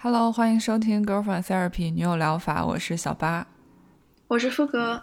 [0.00, 3.44] Hello，欢迎收听 Girlfriend Therapy 女友疗法，我是小八，
[4.28, 5.02] 我是富哥。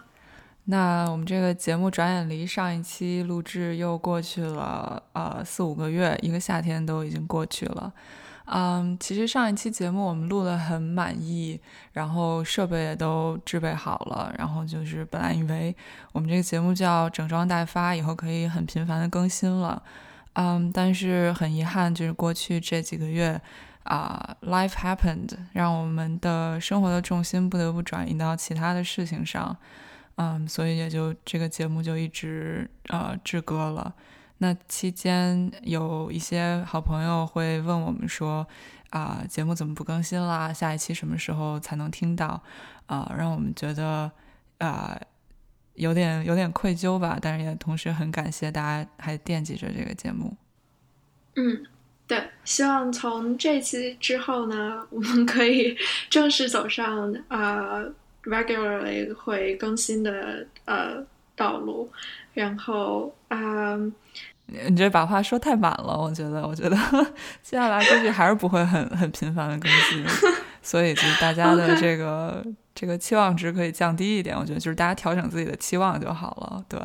[0.64, 7.92] 那我们这个节目转眼离上一期录制又过去了呃四五个月，一个夏天都已经过去了。
[8.46, 11.60] 嗯，其实上一期节目我们录的很满意，
[11.92, 15.76] 然后设备也都制备好了，然后就是本来以为
[16.12, 19.82] 我们这个节目就要整装待发，以后可以很频繁的更新了。
[20.32, 23.38] 嗯，但是很遗憾，就是过去这几个月。
[23.86, 29.56] 啊，life happened，让我们的生活的重心不得不转移到其他的事情上，
[30.16, 33.94] 嗯，所以也就这个节目就一直呃滞搁了。
[34.38, 38.46] 那期间有一些好朋友会问我们说，
[38.90, 40.52] 啊，节目怎么不更新啦？
[40.52, 42.42] 下一期什么时候才能听到？
[42.86, 44.10] 啊，让我们觉得
[44.58, 45.00] 啊
[45.74, 50.36] 有点有点愧疚吧，但是也同时很感谢大家还惦记着这个节目。
[51.36, 51.66] 嗯。
[52.08, 55.76] 对，希望从这期之后呢，我们可以
[56.08, 57.84] 正式走上呃
[58.22, 61.90] regularly 会更新的呃道路。
[62.32, 63.76] 然后啊，
[64.46, 66.76] 你这把话说太满了，我觉得，我觉得
[67.42, 70.06] 接下来估计还是不会很很频繁的更新，
[70.62, 74.36] 所以就是大家的这个这个期望值可以降低一点。
[74.38, 76.64] 我觉得就是大家调整自己的期望就好了。
[76.68, 76.78] 对，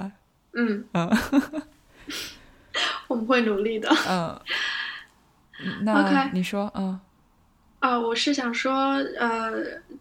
[0.53, 1.17] 嗯嗯，
[3.07, 3.87] 我们会努力的。
[4.09, 4.39] 嗯。
[5.83, 6.99] 那你说，嗯，
[7.79, 9.51] 啊，我是想说，呃，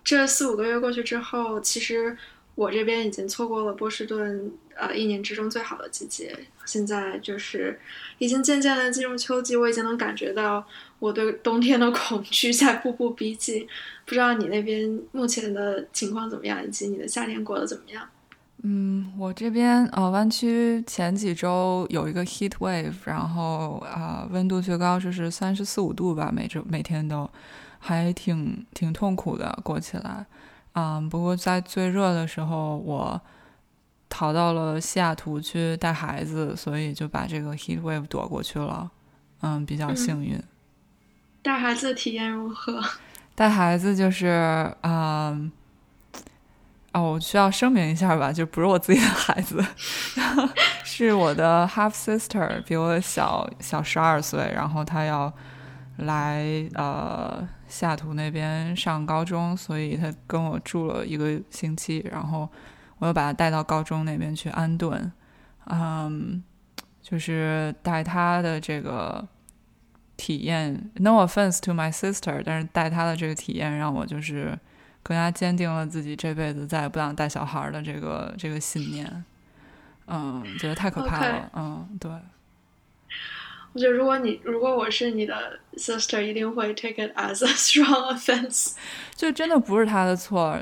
[0.03, 2.17] 这四五个月过去之后，其实
[2.55, 6.39] 我这边已经错过了波士顿，呃，一年之中最好的季节。
[6.67, 7.81] 现在就是
[8.19, 10.65] 已经渐渐的进入秋季，我已经能感觉到
[11.01, 13.67] 我对冬天的恐惧在步步逼近。
[14.05, 18.09] 不知道你那边目前的情况怎么样，以及你的夏天过得怎么样？
[18.63, 27.29] 嗯，我这边呃，湾区前几周有一个 heat wave，然后啊，温度最高就是三十四五度吧，每周每天都
[27.79, 30.27] 还挺挺痛苦的过起来。
[30.75, 33.19] 嗯，不过在最热的时候，我
[34.11, 38.91] 逃到了西雅图去带孩子，所以就把这个 heat wave 躲过去了。
[39.41, 40.39] 嗯，比较幸运。
[41.41, 42.83] 带孩子的体验如何？
[43.35, 45.51] 带孩子就是嗯。
[46.93, 49.65] 哦，我需要声明一下吧，就不是我自己的孩子，
[50.85, 55.33] 是我的 half sister，比我小小十二岁，然后他要
[55.99, 62.49] 来呃西雅图那边上高中，所以他跟我住了一个星期，然后
[62.99, 65.13] 我又把他带到高中那边去安顿，
[65.67, 66.43] 嗯，
[67.01, 69.25] 就是带他的这个
[70.17, 74.59] 体验，no offense to my sister，但是带他的这个体验让我就是。
[75.03, 79.25] 更加坚定了自己这辈子再也不想带小孩的这个这个信念，
[80.07, 82.11] 嗯，觉得太可怕了，嗯，对。
[83.73, 88.73] 我觉得如果你如果我是你的 sister，一定会 take it as a strong offense。
[89.15, 90.59] 就真的不是他的错，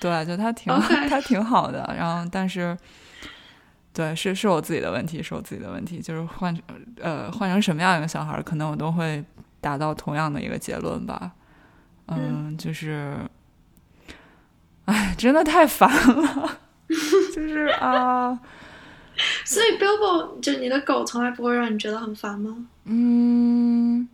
[0.00, 0.72] 对，就他挺
[1.10, 2.76] 他挺好的，然后但是，
[3.92, 6.56] 对，是是我自己的问题，是我自己的问题，就是换
[7.00, 9.24] 呃换成什么样一个小孩，可能我都会
[9.60, 11.32] 达到同样的一个结论吧，
[12.06, 13.18] 嗯，就是。
[14.92, 16.58] 哎，真的太烦了，
[17.34, 18.38] 就是啊。
[19.44, 22.66] 所以 Bilbo 就你的狗从来不会让你觉得很烦吗？
[22.84, 24.08] 嗯，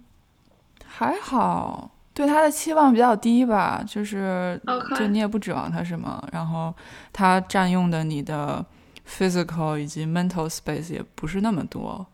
[0.86, 4.60] 还好，对它的期望比较低吧，就是
[4.96, 6.74] 就你也不指望它什么，然后
[7.12, 8.64] 它占用的你的
[9.08, 12.04] physical 以及 mental space 也不是那么多，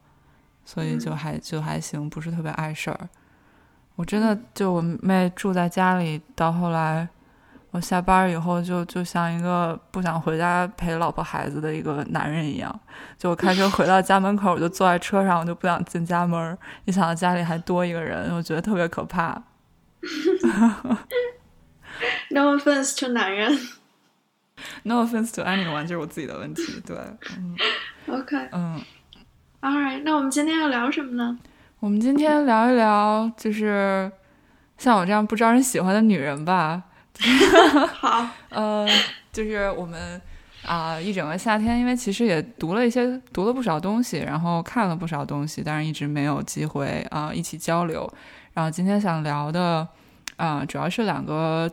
[0.65, 3.09] 所以就还就还行，不是特别碍事儿。
[3.97, 7.09] 我真的就我妹住在家里，到后来。
[7.75, 12.81] 我下班以后就就像一个不想回家陪老婆孩子的一个男人一样，
[13.19, 16.57] 就我开车回到家门口，我就坐在车上，我就不想进家门。
[16.85, 19.43] 一想到家里还多一个人，我觉得特别可怕。
[22.31, 23.59] No offense to 男人。
[24.85, 26.81] No offense to anyone，就是我自己的问题。
[26.87, 26.97] 对，
[27.37, 27.57] 嗯。
[28.07, 28.37] OK。
[28.53, 28.81] 嗯。
[29.63, 31.37] All right，那我们今天要聊什么呢？
[31.81, 34.13] 我们今天聊一聊，就是
[34.79, 36.85] 像我这样不招人喜欢的女人吧。
[37.95, 38.87] 好， 呃，
[39.33, 40.21] 就是我们
[40.67, 48.11] 啊，一整个夏天，因为其实也读了一些，读了不少东西，然后看了不少东西，但是一直没有机会啊一起交流。
[48.53, 49.87] 然后今天想聊的
[50.37, 51.71] 啊，主要是两个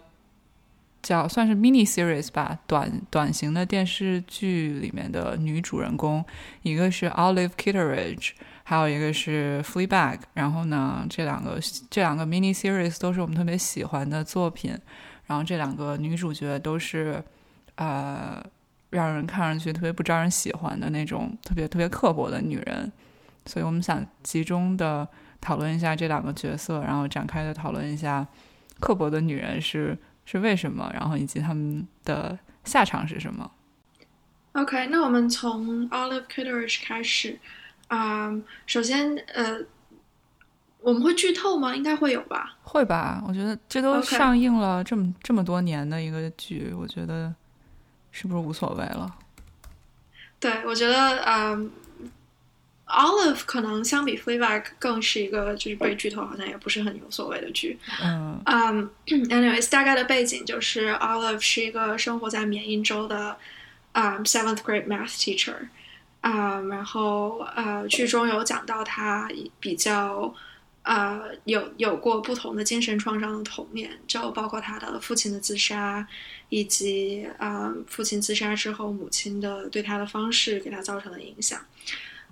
[1.01, 6.23] 叫算是 mini series 吧，短短型的电视剧里面的女主人公，
[6.61, 8.31] 一个是 Olive Kitteridge，
[8.63, 10.19] 还有一个是 Fleabag。
[10.33, 11.59] 然后呢，这两个
[11.89, 14.77] 这两个 mini series 都是我们特别喜欢的作品。
[15.31, 17.24] 然后这两个女主角都是，
[17.75, 18.44] 呃，
[18.89, 22.92] 让人看上去特别不招人喜欢的那种，特别特别刻薄的女人，
[23.45, 25.07] 所以我们想集中的
[25.39, 28.28] 讨论一下这两个角色，然后展开的讨论一下
[28.81, 33.50] 刻薄的女人是是为什么，然后以及他们的下场是什么。
[34.51, 37.39] OK，那我们从 Olive Kitteridge 开始
[37.88, 38.30] 啊。
[38.68, 39.62] 首先，呃，
[40.81, 41.75] 我们会剧透吗？
[41.75, 42.56] 应该会有吧。
[42.63, 43.24] 会吧？
[43.28, 47.33] 我觉得这都上映了这么这么多年的一个剧，我觉得
[48.12, 49.16] 是不是无所谓了？
[50.39, 51.72] 对，我觉得，嗯
[52.88, 57.80] ，Olive 可能相比 Fleabag 更是一个就是被剧透好像也不是很有所谓的剧。
[58.04, 63.38] 嗯嗯，anyways，大概的背景就是 Olive 是一个生活在缅因州的。
[63.94, 65.68] 啊，seventh grade math teacher，
[66.22, 69.30] 啊，然后呃，剧中有讲到他
[69.60, 70.33] 比较
[70.83, 76.07] 呃有有过不同的精神创伤的童年，就包括他的父亲的自杀，
[76.50, 81.60] 以及啊父亲自杀之后母亲的对他的方式给他造成的影响。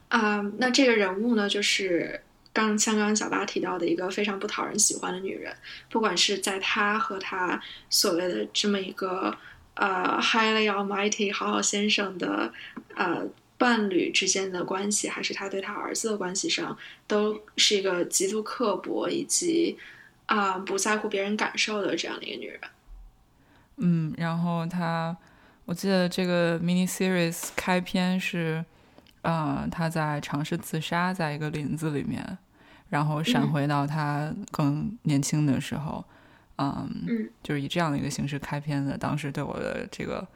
[0.07, 5.55] 啊，那这个人物呢，就是刚像刚刚小八提到的一个非常不讨人喜欢的女人，
[5.89, 9.37] 不管是在他和他所谓的这么一个。
[9.75, 12.51] 呃，highly almighty 好好先生的
[12.95, 13.23] 呃
[13.59, 16.75] 伴侣之间的关系，还是他对他儿子的关系上，
[17.05, 19.77] 都是一个极度刻薄以及
[20.25, 22.59] 啊不在乎别人感受的这样的一个女人。
[23.75, 25.15] 嗯，然后他，
[25.65, 28.65] 我记得这个 mini series 开篇是，
[29.21, 32.37] 呃，他在尝试自杀，在一个林子里面，
[32.89, 36.03] 然后闪回到他更年轻的时候。
[36.61, 40.27] 嗯，就是以这样的一个形式开篇的，当时对我的这个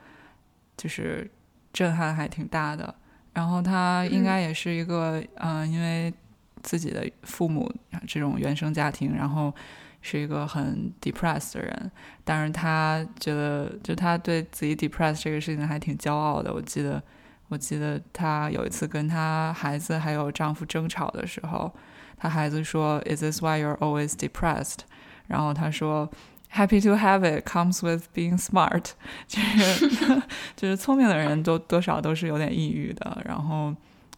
[0.77, 1.29] 就是
[1.73, 2.95] 震撼还挺大的。
[3.33, 6.13] 然后他应该也是一个，嗯，因为
[6.62, 7.71] 自己的父母
[8.07, 9.53] 这种原生家庭，然后
[10.01, 11.91] 是一个很 depressed 的人，
[12.24, 16.53] 但是他觉得，就他对自己 depressed 这个事情还挺骄傲的。
[16.53, 17.01] 我记得，
[17.47, 21.74] 我记得他有一次跟他孩子还有丈夫争吵的时候，
[22.18, 24.79] 他孩子说：“Is this why you're always depressed？”
[25.27, 26.09] 然后他说
[26.53, 28.91] ：“Happy to have it comes with being smart。
[29.27, 30.21] ”就是
[30.55, 33.21] 就是聪明的人都多少都是有点抑郁的。
[33.25, 33.73] 然后，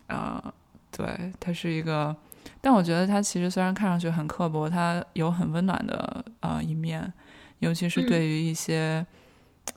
[0.08, 0.54] 呃，
[0.92, 2.16] 对他是一个，
[2.62, 7.12] 但我觉得他其实虽然看上去很刻薄，他有很温暖的呃一面，
[7.60, 9.06] 尤其是对于一些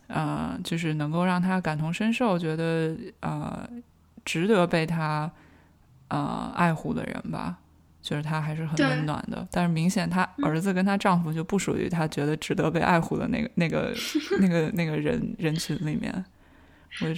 [0.08, 3.68] 呃，就是能够让他感同身受，觉得呃
[4.24, 5.30] 值得被他
[6.08, 7.58] 呃爱护的人吧。
[8.08, 13.94] 就是她还是很温暖的，但是明显她儿子跟她丈夫就不属于她觉得值得被爱护的那个、那个、
[14.40, 16.24] 那个、那个人人群里面。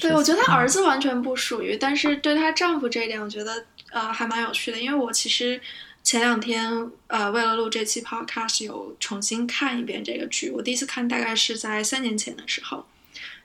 [0.01, 4.81] 对，我觉得她儿子完全不属于，但是对她丈夫这一点，我觉得呃还蛮有趣的。
[4.81, 5.61] 因为我其实
[6.03, 6.69] 前两天
[7.07, 12.85] 呃为了录这期 podcast 有重新看一遍这个剧，我第一次看大概是在三年前的时候，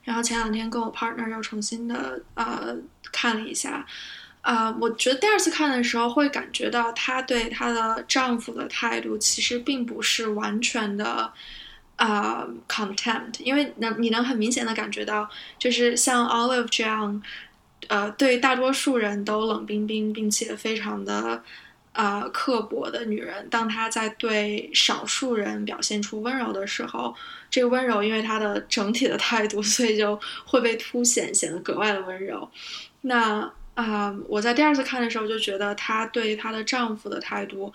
[0.04, 2.76] 然后前两天跟我 partner 又重新的呃
[3.12, 3.86] 看了一下。
[4.46, 11.34] 啊，我觉得第二次看的时候会感觉到她对她的丈夫的态度其实并不是完全的
[11.96, 15.28] 啊 contempt，因为能你能很明显的感觉到，
[15.58, 17.20] 就是像 Olive 这样，
[17.88, 21.42] 呃，对大多数人都冷冰冰并且非常的
[21.94, 27.16] 啊刻薄的女人，当她在对少数人表现出温柔的时候，
[27.50, 32.48] 这个温柔因为她的整体的态度，所以就会被凸显，显得格外的温柔。
[33.02, 33.52] 那。
[33.76, 37.72] 啊，我在第二次看的时候就觉得她对她的丈夫的态度，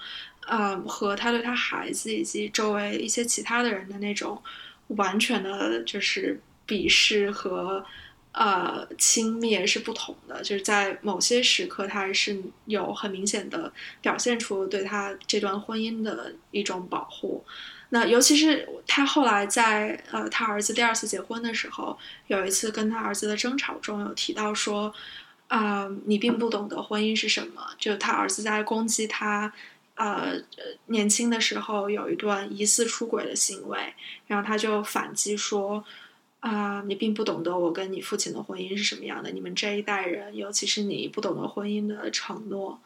[0.47, 4.43] 啊，和她对她孩子以及周围一些其他的人的那种
[4.89, 7.85] 完全的，就是鄙视和
[8.33, 10.43] 呃轻蔑是不同的。
[10.43, 13.71] 就是在某些时刻，她还是有很明显的
[14.01, 17.45] 表现出对她这段婚姻的一种保护。
[17.91, 21.99] 那尤其是她后来在呃她儿子第二次结婚的时候，
[22.29, 24.95] 有一次跟她儿子的争吵中有提到说。
[25.51, 27.61] 啊，你并不懂得婚姻是什么。
[27.77, 29.53] 就他儿子在攻击他，
[29.97, 30.41] 呃，
[30.87, 33.93] 年轻的时候有一段疑似出轨的行为，
[34.29, 35.85] 然后他就反击说
[36.39, 39.33] ：“啊，你并不懂得我跟你父亲的婚姻是什么样的。
[39.33, 42.81] 你们这一代人，尤其是你，不懂得婚姻的承诺。”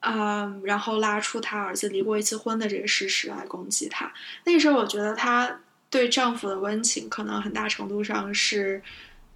[0.00, 4.12] 啊，然后拉出他儿子离过一次婚的这个事实来攻击他。
[4.44, 8.82] 那个时候，我觉得她对丈夫的温情，可能很大程度上是。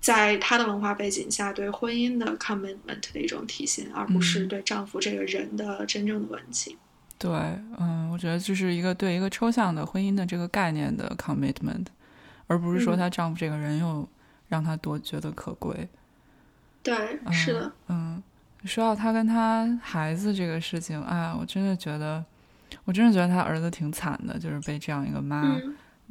[0.00, 6.76] 在她的文化背景下，对婚姻的 commitment 的一种体现，而不是对丈夫这个人的真正的温情。
[7.18, 7.30] 对，
[7.78, 11.84] 嗯，我觉得就是一个对一个抽象的婚姻的这个概念的 commitment，
[12.46, 14.08] 而不是说她丈夫这个人又
[14.48, 15.86] 让她多觉得可贵。
[16.82, 17.70] 对，是的。
[17.88, 18.22] 嗯，
[18.64, 22.24] 说到她跟她孩子这个事情，哎，我真的觉得，
[22.86, 25.60] 我真的觉得她儿子挺惨的，就是被这样一个妈。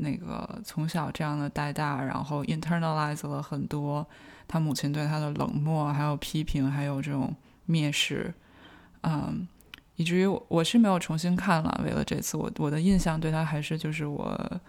[0.01, 4.05] 那个从小这样的带大，然后 internalize 了很多
[4.47, 7.35] 他母亲对他的冷漠，还有批评，还有这种
[7.67, 8.33] 蔑视。
[9.03, 9.47] 嗯，
[9.97, 11.81] 以至于我我是没有重新看了。
[11.83, 14.61] 为了这次，我我的印象对他还是就是我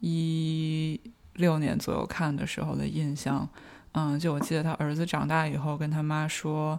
[0.00, 1.00] 一
[1.34, 3.48] 六年左右看的时候的印象。
[3.92, 6.78] 嗯，就我记得他儿子长大以后跟他妈说，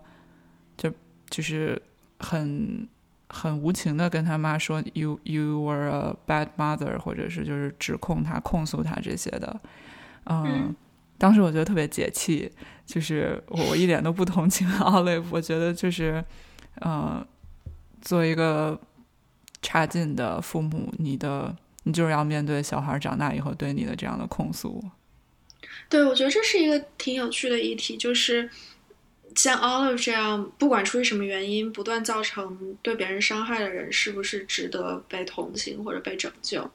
[0.78, 0.92] 就
[1.30, 1.82] 就是
[2.20, 2.88] 很
[3.30, 9.62] 很无情的跟他妈说，you you were a bad mother，或者是就是指控他、控诉他这些的。
[10.26, 10.76] 嗯，
[11.18, 12.52] 当时我觉得特别解气，
[12.86, 16.24] 就是我我一点都不同情 Olive， 我觉得就是
[16.82, 17.26] 嗯。
[18.02, 18.80] 做一个
[19.62, 24.82] 差劲的父母，你的你就是要面对小孩长大以后对你的这样的控诉。
[25.90, 28.50] 对，我觉得这是一个挺有趣的议题，就是
[29.36, 36.70] 像 Olive 这样，不管出于什么原因，不断造成对别人伤害的人，是不是值得被同情或者被拯救？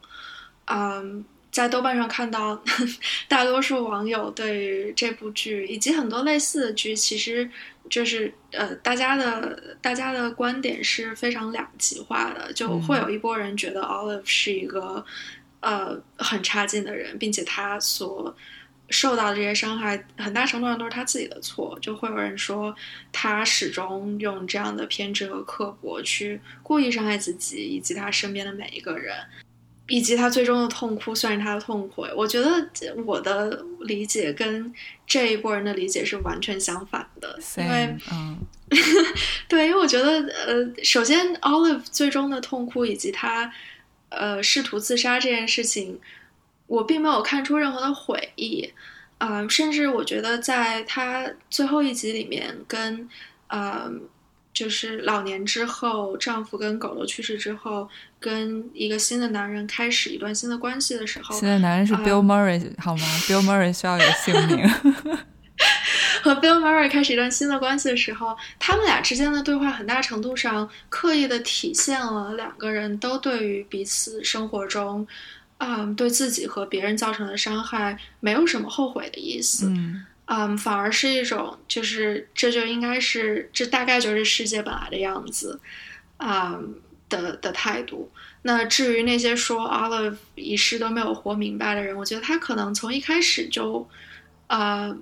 [0.66, 1.24] 嗯。
[1.54, 2.60] 在豆瓣上看到，
[3.28, 7.48] 大多数网友对于这部剧以及很多类似的剧，其实
[7.88, 12.52] 就是呃，大家的大家的观点是非常两极化的。
[12.54, 15.06] 就会有一波人觉得 Olive 是一个
[15.60, 18.36] 呃很差劲的人，并且他所
[18.90, 21.78] 受到的这些伤害，很大程度上都是他自己的错。
[21.80, 22.74] 就会有人说
[23.12, 29.14] 他始终用这样的偏执和刻薄去故意伤害自己以及他身边的每一个人。
[29.86, 32.66] 以及他最终的痛哭算是他的痛悔，我觉得
[33.04, 34.72] 我的理解跟
[35.06, 38.38] 这一波人的理解是完全相反的，因为，嗯
[39.46, 43.52] 对，因为我觉得，呃，首先，Olive 最终的痛哭以及他，
[44.08, 46.00] 呃，试图自杀这件事情，
[46.74, 48.70] 我并没有看出任何的悔意，
[49.18, 53.08] 啊，甚至我觉得在他最后一集里面跟，
[53.48, 53.90] 呃。
[54.54, 57.88] 就是老年之后，丈夫跟狗狗去世之后，
[58.20, 64.70] 跟一个新的男人开始一段新的关系的时候，新的男人是 Bill Murray 好吗？Bill Murray 需要有姓名。
[66.22, 75.04] 和 Bill Murray 开始一段新的关系的时候，他们俩之间的对话很大程度上刻意的体现了两个人都对于彼此生活中，
[75.58, 79.66] 嗯，对自己和别人造成的伤害没有什么后悔的意思。
[79.68, 80.04] 嗯。
[80.26, 85.60] 嗯，反而是一种，就是这就应该是，这大概就是世界本来的样子，
[86.16, 86.58] 啊
[87.10, 88.10] 的的态度。
[88.40, 93.86] 那至于那些说 Olive 一世都没有活明白的人，我觉得他可能从一开始就，
[94.46, 94.96] 呃，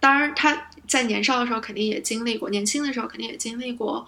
[0.00, 4.04] 当然他在年少的时候肯定也经历过，年轻的时候肯定也经历过，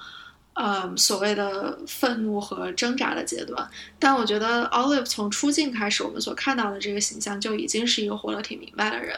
[0.61, 3.71] 呃，所谓的愤怒和挣扎的阶段。
[3.97, 9.17] 但我觉得 Olive 从出镜开始，我们所看到的这个形象就已经是一个活得挺明白的人。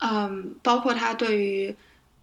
[0.00, 1.74] 嗯，包括他对于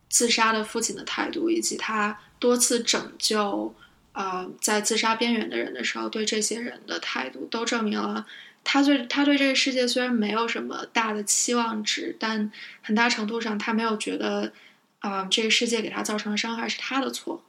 [0.08, 3.74] 自杀的父亲的态度，以及他多次拯救
[4.12, 8.24] 呃在自杀边缘的人的时候，对这些人的态度，都证明了
[8.64, 12.52] 他对他对这个世界虽然没有什么大的期望值，但
[12.84, 14.54] 很大程度上他没有觉得
[15.00, 17.44] 啊这个世界给他造成的伤害是他的错，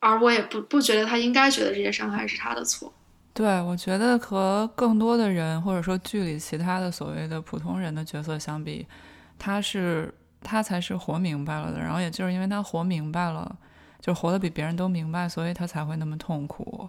[0.00, 2.92] 而我也不不觉得他应该觉得这些伤害是他的错。
[3.32, 8.86] 对，我觉得和更多的人或者说剧里其他的所谓的普通人的角色相比。
[9.38, 10.10] 他是
[10.40, 13.54] 他才是活明白了的，然后也就是因为他活明白了，
[14.00, 16.88] 就活得比别人都明白，所以他才会那么痛苦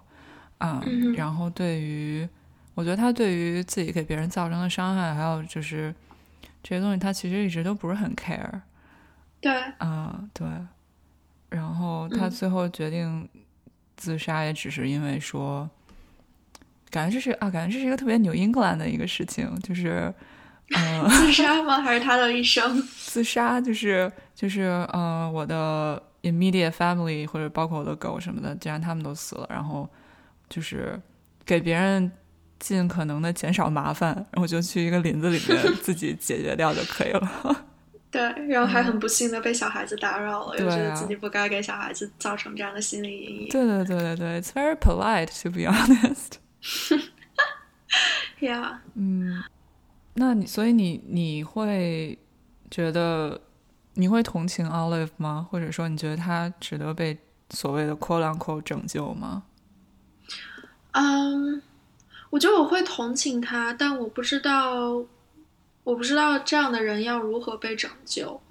[0.59, 0.81] 啊。
[1.17, 2.25] 然后对于，
[2.73, 5.93] 我觉得他对于自己给别人造成的伤害，还有就是
[6.63, 8.61] 这些东西，他其实一直都不是很 care。
[9.41, 10.47] 对，啊，对。
[11.49, 13.27] 然后他最后决定
[13.95, 15.69] 自杀，也只是因为说，
[16.89, 20.13] 感觉这是啊，感觉这是一个特别 New England 的一个事情，就是。
[20.73, 21.79] 呃 自杀吗？
[21.81, 22.81] 还是他的一生？
[22.99, 29.87] 自杀就是就是呃，我的 immediate family 或者包括我的狗什么的，既然他们都死了，然后
[30.49, 30.99] 就是
[31.45, 32.11] 给别人
[32.59, 37.65] 尽可能的减少麻烦，然后就去一个林子里面 自己解决掉就可以了。
[38.17, 43.49] 对，然后还很不幸的被小孩子打扰了，又觉得自己不该给小孩子造成这样的心理阴影。
[43.49, 46.39] 对对对对对，It's very polite to be honest.
[48.39, 49.43] Yeah，嗯。
[50.15, 52.17] 那你所以你你会
[52.71, 53.39] 觉得
[53.93, 55.47] 你会同情 Olive 吗？
[55.49, 57.17] 或者说你觉得他值得被
[57.51, 59.43] 所谓的 “quote unquote” 拯救吗？
[60.93, 61.61] 嗯，
[62.31, 65.03] 我觉得我会同情他，但我不知道
[65.87, 68.41] 我不知道这样的人要如何被拯救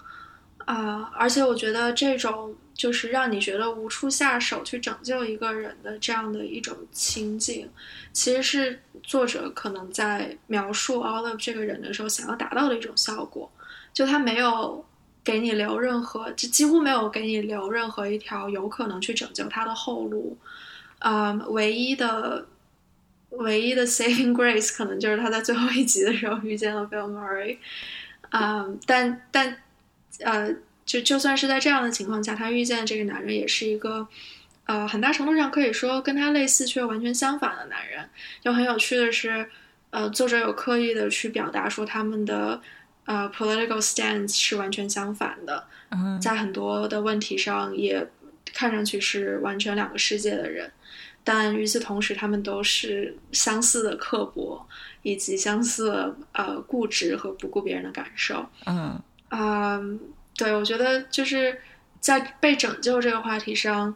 [0.65, 1.13] 啊！
[1.15, 7.69] 而且我觉得这种就是让你觉得无处下手去拯救一个人的这样的一种情景，
[8.13, 8.81] 其实是。
[9.03, 13.49] 作者可能在描述 Olive 这个人的时候，想要达到的一种效果，
[13.93, 14.85] 就他没有
[15.23, 20.37] 给你留任何，就几乎没有给你留任何一条有可能去拯救他的后路。
[20.99, 22.45] 嗯，唯一的、
[23.39, 27.59] 唯一的 saving grace 可能就是他在最后一集的时候遇见了 Bill Murray。
[28.31, 29.57] 嗯，但但
[30.21, 34.07] 呃，就就算是在这样的情况下，他遇见的这个男人也是一个
[34.65, 38.09] 呃，很大程度上可以说跟他类似却完全相反的男人。
[38.43, 39.49] 就很有趣的是，
[39.91, 42.61] 呃，作者有刻意的去表达说他们的
[43.05, 45.65] 呃 political stance 是完全相反的，
[46.21, 48.07] 在很多的问题上也
[48.53, 50.71] 看上去是完全两个世界的人。
[51.29, 54.65] 但与此同时，他们都是相似的刻薄，
[55.03, 58.49] 以及相似的呃固执和不顾别人的感受。
[58.65, 58.97] 嗯
[59.31, 59.81] 啊，
[60.37, 61.61] 对，我觉得就是
[61.99, 63.93] 在被拯救这个话题上，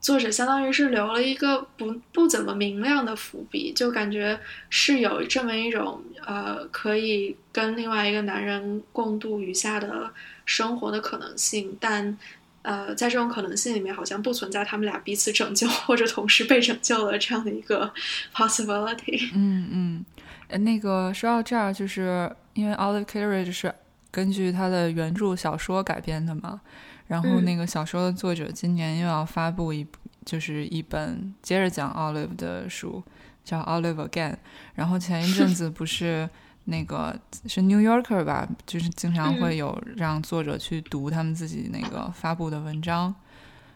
[0.00, 10.12] 作者相当于是留了一个不不怎么明亮的伏笔，就感觉是有这么一种呃可以跟另外一个男人共度余下的
[10.44, 12.18] 生活的可能性，但。
[12.64, 17.92] 呃，在这种可能性里面，好像不存在他们俩彼此拯救或者同时被拯救了这样的一个
[18.34, 19.30] possibility。
[19.34, 20.04] 嗯
[20.48, 23.74] 嗯，那个说到这儿，就是因为 Olive Kitteridge 是
[24.10, 26.62] 根据他的原著小说改编的嘛，
[27.06, 29.86] 然后那个小说的作者今年又要发布一
[30.24, 33.04] 就是一本接着讲 Olive 的书，
[33.44, 34.36] 叫 Olive Again。
[34.74, 36.26] 然后前一阵 子不是。
[36.64, 37.14] 那个
[37.46, 43.14] 是 New Yorker 吧，就是经常会有让作者去读他们自己那个发布的文章。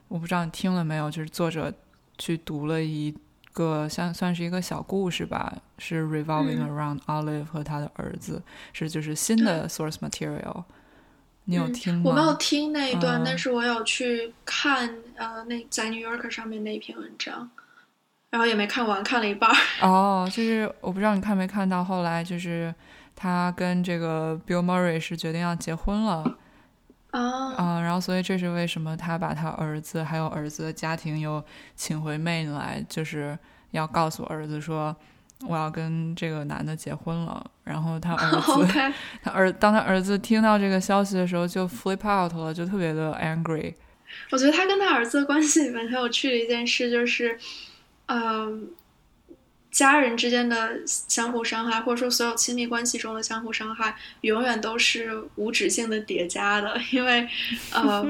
[0.08, 1.72] 我不知道你听了没有，就是作者
[2.16, 3.14] 去读了一
[3.52, 8.42] 个像算是一个小故事吧，是 revolving around Olive 和他的儿子，
[8.72, 10.64] 是就是新的 source material。
[11.44, 12.02] 你有听吗？
[12.06, 17.50] 我没有听那一段，但是我有去看呃那在 New Yorker 上面那一篇文章。
[18.30, 19.56] 然后也没看完，看了一半儿。
[19.80, 22.74] 哦，就是我不知道你看没看到，后来就是
[23.16, 26.36] 他跟这个 Bill Murray 是决定要结婚了。
[27.10, 31.42] 啊啊，然后所以这是为什么他把他儿子还有儿子的家庭又
[31.74, 33.36] 请回 Maine 来，就是
[33.70, 34.94] 要告诉儿子说
[35.46, 37.50] 我要跟这个男的结婚了。
[37.64, 38.92] 然后他儿子，
[39.24, 43.72] 他儿当他儿子听到这个消息的时候就 flip out 了，就特别的 angry。
[44.30, 47.38] 我觉得他跟他儿子的关系里面很有趣的一件事就是。
[48.08, 48.68] 嗯，
[49.70, 56.78] 家人之间的相互伤害，或者说所有亲密关系中的相互伤害，永远都是无止境的叠加的。
[56.90, 57.28] 因为，
[57.72, 58.04] 呃，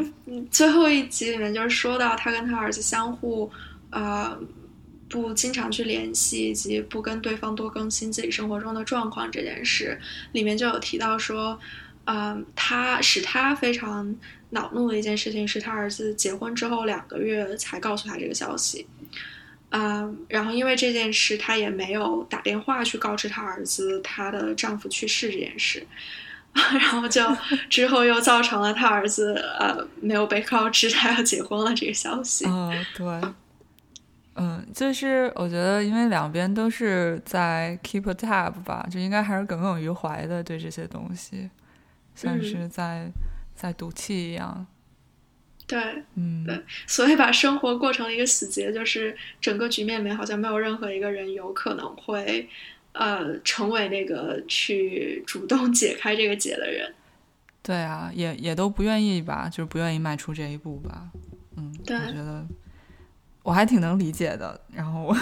[0.51, 3.51] 最后一集里面就是说到他跟他儿子相互，
[3.91, 4.39] 呃，
[5.09, 10.01] 不经常去联系，以及不跟对方多更新自己生活中的状况这件事，
[10.33, 11.59] 里面就有提到说，
[12.05, 14.15] 嗯，他使他非常
[14.51, 18.87] 恼怒的一件事情是他儿子结婚之后两个月才告诉他这个消息。
[19.71, 25.87] 嗯，然后因为这件事，她也没有打电话去告知她儿子她的丈夫去世这件事，
[26.55, 27.23] 然后就
[27.69, 32.47] 之后又造成了她儿子呃没有被告知她要结婚了这个消息。
[32.47, 33.07] 嗯，对，
[34.37, 41.51] 嗯，就是我觉得因为两边都是在 keep a tab 吧，就应该还是耿耿于怀的对这些东西，
[42.15, 43.11] 像是在
[43.55, 44.67] 在赌气一样。
[45.69, 45.79] 对，
[46.15, 52.49] 嗯，对，所以把生活过成了一个死结，就是整个局面里面好像没有任何一个人有可能会，
[52.93, 56.95] 呃，成为那个去主动解开这个结的人。
[57.63, 61.11] 对啊，也也都不愿意吧，就是不愿意迈出这一步吧。
[61.59, 62.47] 嗯，对，我觉得
[63.43, 64.59] 我还挺能理解的。
[64.73, 65.15] 然后我，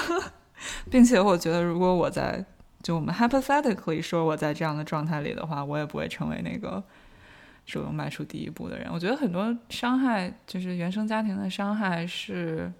[0.90, 2.42] 并且我觉得，如果我在
[2.82, 6.82] 就我们 hypothetically 说我在这样的状态里的话，我也不会成为那个。
[7.64, 12.70] 主动迈出第一步的人，我觉得很多伤害就是原生家庭的伤害是，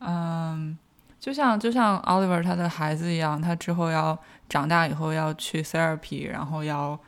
[0.00, 0.76] 嗯，
[1.20, 4.18] 就像就像 Oliver 他的孩子一样，他之后要
[4.48, 6.98] 长大以后要去 therapy，然后要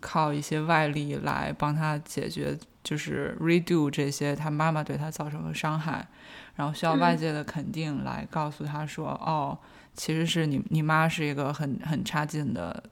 [0.00, 6.06] 靠一些外力来帮他解决，就是 redo 这些他妈妈对他造成的伤害，
[6.54, 9.58] 然后需要外界的肯定来告诉他说，哦，
[9.92, 12.84] 其实是你你妈是一个很很差劲的。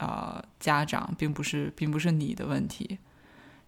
[0.00, 2.98] 呃，家长并不是，并不是你的问题，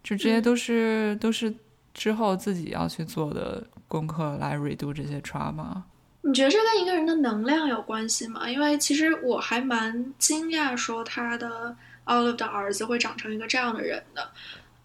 [0.03, 1.53] 就这些都是都是
[1.93, 5.83] 之后自己要去做的功课来 redo 这些 trauma。
[6.23, 8.49] 你觉得这跟一个人的能量有关系吗？
[8.49, 14.27] 因为其实我还蛮惊讶，说他的 Olive 的儿子会长成一个这样的人的。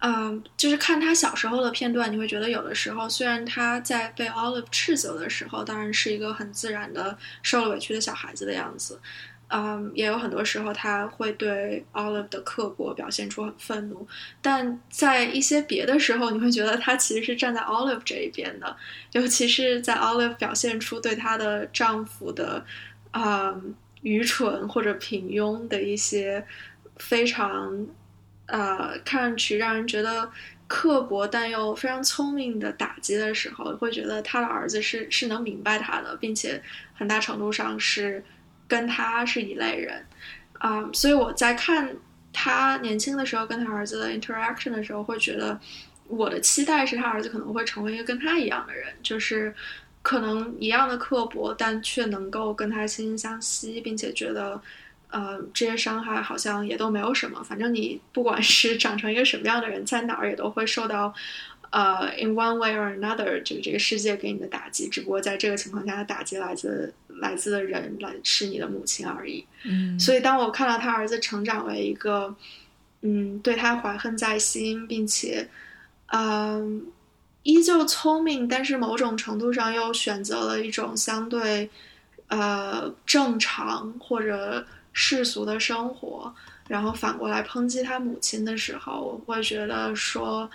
[0.01, 8.99] 嗯，就是看他小时候的片段，你会觉得有的时候，虽然他在被 Olive 斥责的时候，当然是一个很自然的受了委屈的小孩子的样子。
[9.51, 14.07] 嗯，也有很多时候他会对 Olive 的刻薄表现出很愤怒，
[14.43, 18.77] 但在一些别的时候，你会觉得他其实是站在 Olive 这一边的，
[19.13, 22.63] 尤其是在 Olive 表现出对她的丈夫的
[23.09, 23.59] 啊
[24.03, 26.45] 愚蠢或者平庸的一些
[26.97, 27.87] 非常
[28.45, 30.29] 呃看上去让人觉得
[30.67, 36.61] 刻薄但又非常聪明的打击的时候，会觉得他的儿子是是能明白他的，并且
[36.93, 38.23] 很大程度上是。
[38.69, 40.05] 跟他是一类人，
[40.59, 41.93] 啊，所以我在看
[42.31, 45.59] 他年轻的时候跟他儿子的 interaction 的时候，会觉得，
[46.07, 49.53] 我的期待是他儿子可能会成为一个跟他一样的人，就是
[50.01, 54.61] 可能一样的刻薄，但却能够跟他惺惺相惜，并且觉得，
[55.09, 57.43] 呃，这些伤害好像也都没有什么。
[57.43, 61.13] 反正你不管是 长成一个什么样的人，在哪儿也都会受到，
[61.71, 64.87] 呃，in one way or another，这个这个世界给你的打击。
[64.87, 69.45] 只不过在这个情况下的打击来自来自的人来是你的母亲而已。
[69.63, 72.35] 嗯，所以当我看到他儿子成长为一个，
[73.01, 75.49] 嗯，对他怀恨在心，并且。
[76.11, 76.87] 嗯，
[77.43, 81.69] 依旧聪明，但是某种程度上又选择了一种相对
[82.29, 86.33] 呃正常或者世俗的生活，
[86.67, 90.49] 然后反过来抨击他母亲的时候，我会觉得说，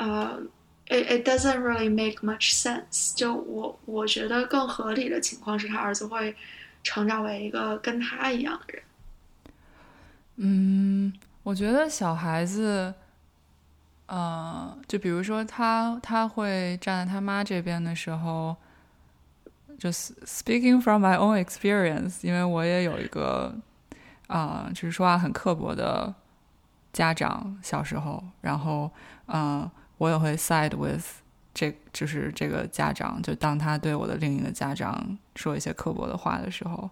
[0.00, 0.40] 呃
[0.86, 3.14] ，it it doesn't really make much sense。
[3.14, 6.34] 就我我觉得更合理的情况是他儿子会
[6.82, 8.82] 成长为一个跟他一样的人。
[10.36, 12.94] 嗯，我觉得小孩子。
[14.12, 18.56] 呃，就比如说他他会站在他妈这边的时候，
[19.78, 23.54] 就 speaking from my own experience，因为我也有一个
[24.26, 26.12] 啊，就是说话很刻薄的
[26.92, 28.90] 家长，小时候，然后
[29.28, 31.04] 嗯，我也会 side with
[31.52, 36.88] 这就是这个家长，就当他对我的另一个家长说一些刻薄的话的时候，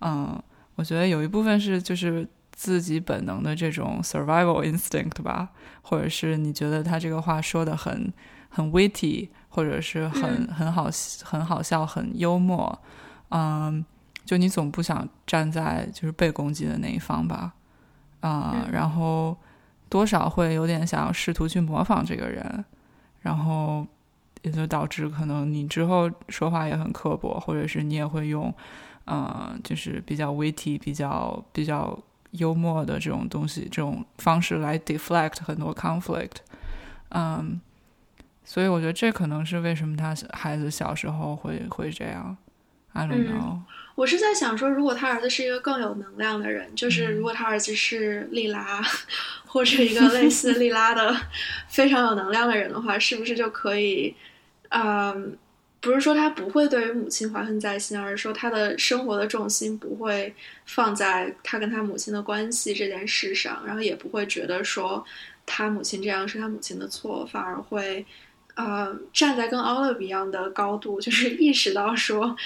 [0.00, 0.36] 嗯，
[0.74, 2.28] 我觉得有一部分是就是。
[2.60, 8.12] 自己本能的这种 survival instinct 吧，或者是你觉得他这个话说的很
[8.48, 10.90] 很 witty，或者是很很好
[11.22, 12.76] 很好笑很幽默，
[13.28, 13.84] 嗯，
[14.24, 17.54] 就你总不想站在就是被攻击的那一方吧，
[18.22, 19.36] 啊，然后
[19.88, 22.64] 多少会有点想要试图去模仿这个人，
[23.20, 23.86] 然后
[24.42, 28.54] 也就导致可能你之后说话也很刻薄，或者是你也会用，
[29.04, 31.98] 呃，就是比较 witty，比较比较。
[32.32, 36.36] 幽默的这种东西，这种方式来 deflect 很多 conflict，
[37.08, 37.58] 嗯，
[38.44, 42.36] 所以我觉得这可能是为什么他孩子小时候会会这样。
[42.92, 43.58] I don't know。
[43.94, 48.82] 我是在想说，如果他儿子是一个更有能量的人，就是如果他儿子是莉拉，
[49.46, 51.16] 或者一个 类似莉拉的
[51.68, 54.14] 非常有能量的人的话，是不是就可以，
[54.70, 55.36] 嗯。
[55.80, 60.34] 不是说他不会对于母亲怀恨在心，而是说他的生活的重心不会
[60.66, 65.06] 放在他跟他母亲的关系这件事上，然后也不会觉得说
[65.46, 68.04] 他母亲这样是他母亲的错，反而会
[68.56, 72.36] 呃站在跟 Olive 一样的高度，就是意识到说，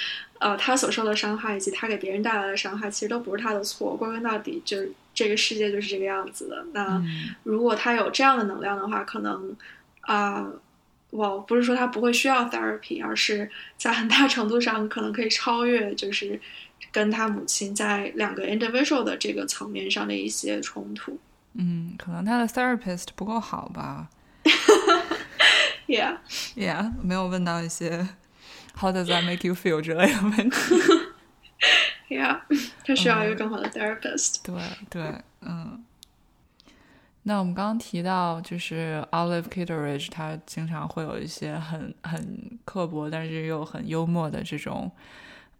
[0.42, 6.64] 呃他所受的伤害以及他给别人带来的伤害，其实都不是他的错，归根到底就是这个世界就是这个样子的。
[6.72, 7.02] 那
[7.44, 9.56] 如果他有这样的能量的话，可能
[10.02, 10.46] 啊。
[11.12, 16.40] 我不是说他不会需要 therapy，而是在很大程度上可能可以超越，就是
[16.90, 21.20] 跟他母亲在两个 individual 的这个层面上的一些冲突。
[21.52, 24.08] 嗯，可能他的 therapist 不够好吧？
[25.86, 28.08] Yeah，Yeah，没有问到一些
[28.74, 30.74] How does that make you feel 之类的问题。
[32.08, 32.40] Yeah，
[32.84, 34.42] 他需要一个更好的 therapist。
[34.42, 35.84] 对对，嗯。
[37.24, 44.90] 那我们刚刚提到，就是 Olive Kitteridge，他经常会有一些很很刻薄，但是又很幽默的这种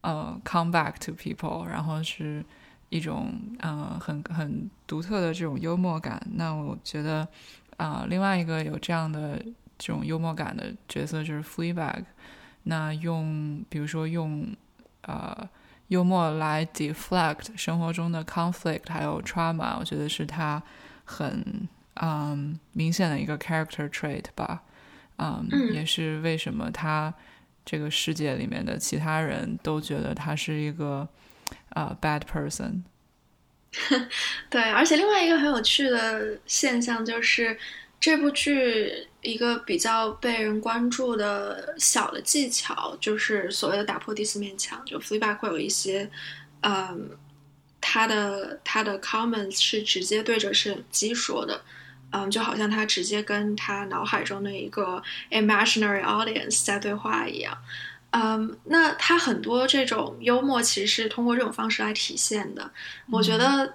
[0.01, 2.45] 呃 come back to people，然后是
[2.89, 6.21] 一种呃很很独特的这种幽默感。
[6.35, 7.29] 那我觉得
[7.77, 9.41] 啊，另外一个有这样的
[9.79, 12.03] 这种幽默感的角色就是 Fleabag。
[12.65, 14.47] 那用比如说用
[15.03, 15.49] 呃
[15.89, 20.63] 幽默来 deflect 生活中的 conflict 还有 trauma，我觉得是他。
[21.05, 24.63] 很嗯明显的一个 character trait 吧，
[25.19, 27.13] 嗯，也是为什么他
[27.67, 31.07] 这个世界里面的其他人都觉得他是一个
[31.71, 32.83] 啊 bad person。
[34.49, 37.59] 对，而且另外一个很有趣的现象就是
[38.03, 46.11] 这部剧一个比较被人关注的小的技巧，就是所谓的打破第四面墙，就 f l e a b a c k 会有一些
[46.61, 47.17] 嗯。
[47.85, 51.61] 他的他的 comments 是直接对着摄影机说的，
[52.13, 57.59] 嗯，就好像他直接跟他脑海中的一个 imaginary audience 在对话一样，
[58.13, 62.71] 嗯，那他很多这种幽默其实是通过这种方式来体现的。
[63.11, 63.73] 我觉得，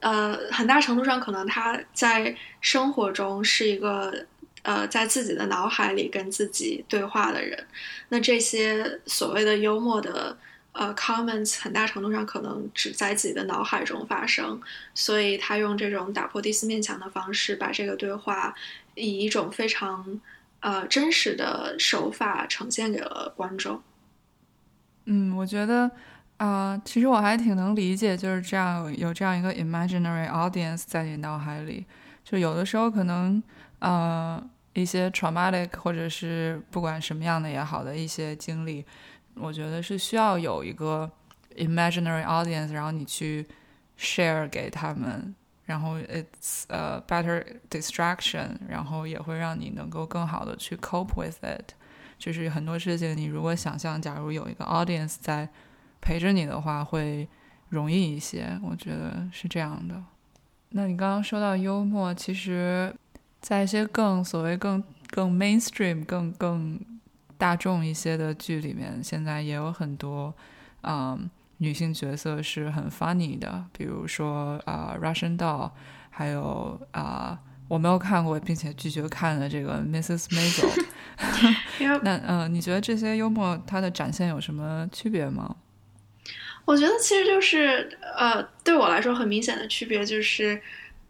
[0.00, 4.26] 呃，很大程度上可能他在生活中是一个
[4.62, 7.66] 呃在自己的脑海里跟自己对话的人，
[8.08, 10.36] 那这些所谓的幽默的。
[10.72, 14.58] 呃，comments 很大程度上可能只在自己的脑海中发生，
[14.94, 18.54] 所以他用这种打破第四面墙的方式，把这个对话
[18.94, 20.20] 以一种非常
[20.60, 23.82] 呃真实的手法呈现给了观众。
[25.06, 25.90] 嗯，我觉得
[26.36, 31.84] 啊，其实我还挺能理解，就是这样有这样一个 imaginary audience 在你脑海里，
[32.24, 33.42] 就有的时候可能
[33.80, 34.42] 呃，
[34.74, 38.84] 一些 traumatic 或者是不管什么样的也好的一些经历，
[39.34, 41.10] 我觉得是需要有一个
[41.56, 43.46] imaginary audience，然后你去
[43.98, 45.34] share 给他们，
[45.70, 51.74] 然后 it's a better distraction，然后也会让你能够更好的去 cope with it。
[52.18, 55.48] 就是很多事情，你如果想象，假如有一个 audience 在
[56.00, 57.28] 陪着你的话，会
[57.68, 58.58] 容易一些。
[58.64, 60.02] 我觉得是这样的。
[60.70, 62.92] 那你刚刚说到幽默，其实。
[63.42, 66.78] 在一些更所谓更更 mainstream、更更
[67.38, 70.34] 大众一些的剧里面，现在也有很多
[70.82, 71.30] 嗯
[71.60, 75.70] 女性角色是很 funny 的，比如说啊 Russian Doll，
[76.10, 80.26] 还有啊我没有看过并且拒绝看的这个 Mrs.
[80.30, 80.84] Maisel。
[82.02, 85.56] 那嗯，你觉得这些幽默它的展现有什么区别吗？
[86.64, 90.60] 我觉得其实就是呃，对我来说很明显的区别就是。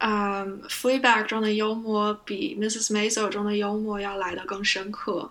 [0.02, 2.90] 嗯，Fleabag 中的幽默比 Mrs.
[2.90, 5.30] Maisel 中的幽默要来的更深刻，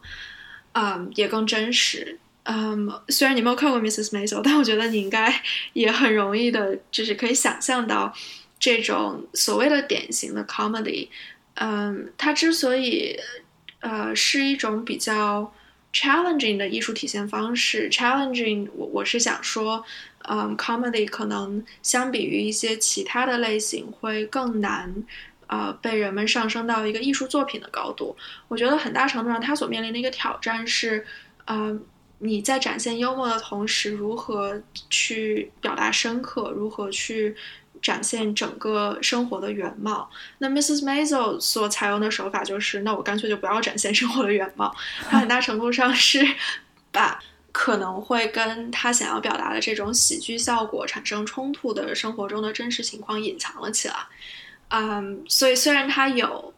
[0.73, 2.19] 嗯，也更真实。
[2.51, 4.09] 嗯，虽然你没有看过 Mrs.
[4.09, 8.12] Maisel，但我觉得你应该也很容易的，就是可以想象到
[8.59, 11.09] 这种所谓的典型的 comedy。
[11.53, 13.19] 嗯，它之所以
[13.81, 15.53] 呃是一种比较
[15.93, 19.85] challenging 的艺术体现方式，challenging，我我是想说。
[20.31, 24.93] 嗯，comedy 可能相比于一些其他的类型会更难，
[25.47, 28.15] 呃，被人们上升到一个艺术作品的高度。
[28.49, 31.03] 我觉得很大程度上，它所面临的一个挑战是，
[31.47, 31.81] 嗯，
[32.19, 37.36] 你在展现幽默的同时，如何去表达深刻，如何去
[37.82, 40.10] 展现整个生活的原貌。
[40.38, 40.84] 那 Mrs.
[40.84, 44.75] Maisel 所采用的手法就是，那我干脆就不要展现生活的原貌。
[45.10, 46.25] 它很大程度上是
[46.91, 47.19] 把。
[47.51, 53.95] 可能会跟他想要表达的这种喜剧效果产生冲突的生活中的真实情况隐藏了起来，
[54.67, 56.53] 嗯，所以虽然他有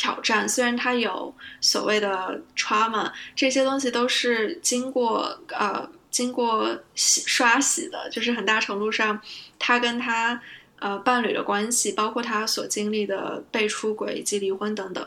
[0.00, 9.20] 挑战，虽然他有所谓的 trauma，这些东西都是经过呃经过洗刷洗的，就是很大程度上
[9.58, 10.40] 他跟他
[10.78, 15.04] 呃伴侣的关系，包括他所经历的被出轨以及离婚等等，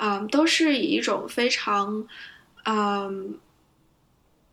[0.00, 2.08] 嗯，都是以一种非常
[2.64, 3.38] 嗯。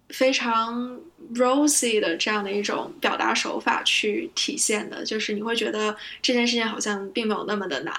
[0.10, 0.97] 非常
[1.36, 7.93] rosy 的这样的一种表达手法去体现的，就是你会觉得这件事情好像并没有那么的难，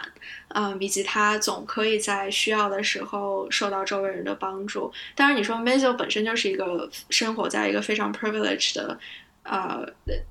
[0.48, 4.92] 嗯，以及他总可以在需要的时候受到周围人的帮助。
[5.14, 8.98] 当然，你说 Maisel 本身就是一个生活在一个非常 privileged 的
[9.42, 9.86] 呃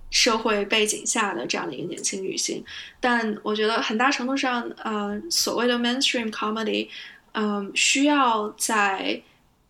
[0.10, 2.64] 社会背景下的这样的一个年轻女性，
[3.00, 6.88] 但我觉得很大程度上，呃，所谓的 mainstream comedy，
[7.34, 9.22] 嗯，需要在。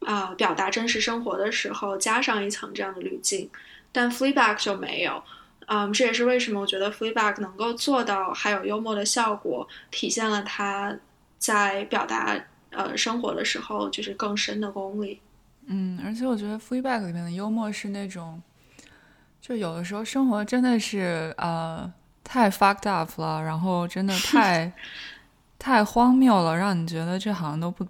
[0.06, 3.50] 啊，表达真实生活的时候加上一层这样的滤镜，
[3.92, 5.22] 但 Fleabag 就没有。
[5.68, 10.98] 嗯，这也是为什么我觉得 Fleabag 能够做到还有幽默的效果，体现了他
[11.38, 12.38] 在表达
[12.72, 15.22] 呃生活的时候就是更深的功力。
[15.68, 18.42] 嗯，而且我觉得 Fleabag 里面的幽默是那种，
[19.42, 21.92] 就有的时候生活真的是呃
[22.24, 24.72] 太 fucked up 了，然后真的太
[25.60, 27.88] 太荒谬了，让你觉得这好像都不。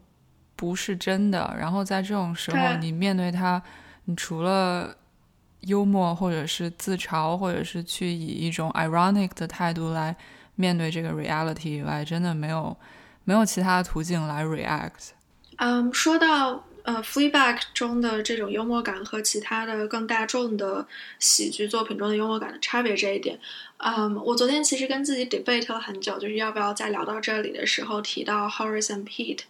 [0.60, 3.62] 不是真的，然后在这种时候，你面对他，
[4.06, 4.92] 你除了
[5.68, 10.16] 幽默，或者是自嘲，或者是去以一种 ironic 的态度来
[10.56, 12.76] 面对这个 reality 以外，真的没有
[13.24, 15.10] 没有其他的途径来 react。
[15.58, 20.88] 嗯，说到呃 Fleabag 中的这种幽默感和其他的更大众的
[21.20, 23.40] 喜剧作品中的幽默感的差别这一点，
[23.78, 29.42] 嗯，我昨天其实跟自己 debate 了很久，就是要不要在聊到这里的时候提到 Horace and Pete。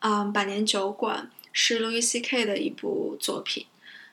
[0.00, 2.44] 嗯，百年酒馆是 Louis C.K.
[2.44, 3.66] 的一部作品。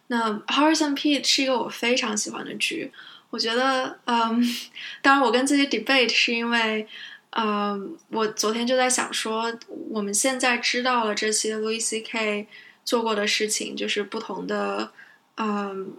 [0.07, 2.91] 那《Horace and Pete》是一个我非常喜欢的剧。
[3.29, 4.41] 我觉得，嗯，
[5.01, 6.87] 当然我跟自己 debate 是因为，
[7.31, 9.51] 嗯，我昨天就在想说，
[9.89, 12.47] 我们现在知道了这些 Louis C.K.
[12.83, 14.91] 做过的事情，就是不同的，
[15.37, 15.93] 嗯，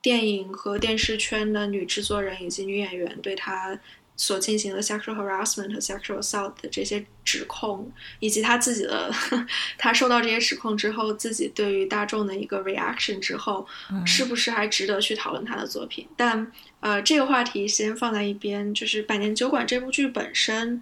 [0.00, 3.78] 电影和电视圈的女制作人以及女演员对他。
[4.16, 9.12] 所进行的 sexual harassment 和 sexual assault 的这些指控，以及他自己的
[9.76, 13.66] 他受到这些指控之后，自己对于大众的一个 reaction 之后，
[14.06, 16.08] 是不是还值得去讨论他的作品？
[16.16, 16.50] 但
[16.80, 18.56] 呃，这个话题先放在一边。
[18.74, 20.80] 就是《百年酒馆》这部剧本身，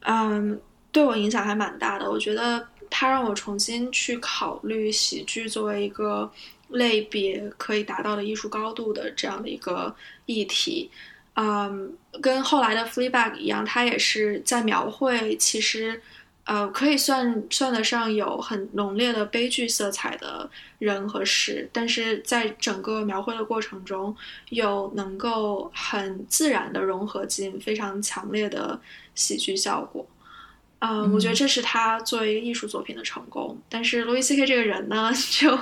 [0.00, 0.60] 嗯，
[0.90, 2.10] 对我影响还蛮大的。
[2.10, 6.30] 我觉得它让我重新去考虑喜剧作为一个
[6.68, 9.94] 类别可以达到的艺术高度的这样的一个
[10.26, 10.90] 议题。
[11.34, 16.00] 嗯，跟后来的《Fleabag》一样，它也是在描绘其实，
[16.44, 24.14] 呃，可以算算得上有很浓烈的悲剧色彩的人和事，但是在整个描绘的过程中，
[24.50, 28.80] 又能够很自然的融合进非常强烈的
[29.14, 30.06] 喜剧效果。
[30.80, 33.58] 嗯，我觉得这是他作为一个艺术作品的成功。
[33.70, 35.58] 但是路易 C K 这个人呢， 就，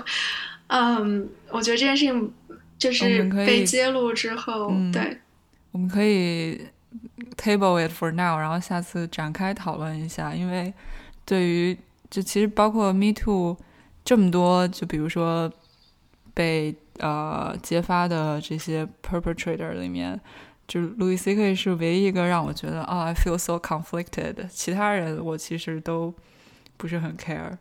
[0.67, 2.35] 嗯，我觉得这件事情
[2.77, 5.21] 就是被揭露之后，对，
[5.73, 6.69] 我们可以
[7.37, 10.35] table it for now，然后下次展开讨论一下。
[10.35, 10.73] 因为
[11.25, 11.77] 对于
[12.09, 13.57] 就其实包括 Me Too
[14.05, 15.53] 这么多，就比如说
[16.33, 20.21] 被呃揭发的这些 perpetrator 里面。
[20.69, 21.55] 就 Louis C.K.
[21.55, 24.49] 是唯一一个让我觉得啊，I feel so conflicted。
[24.49, 26.15] 其他人我其实都
[26.79, 27.59] 不是很 care，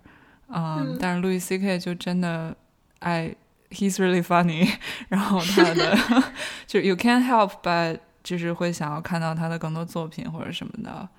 [0.48, 1.78] 嗯，但是 Louis C.K.
[1.80, 2.56] 就真的
[3.00, 3.36] 爱
[3.72, 4.72] ，he's really funny。
[5.10, 5.98] 然后他的
[6.68, 11.10] 就 you can't help but 就是会想要看到他的更多作品或者什么的。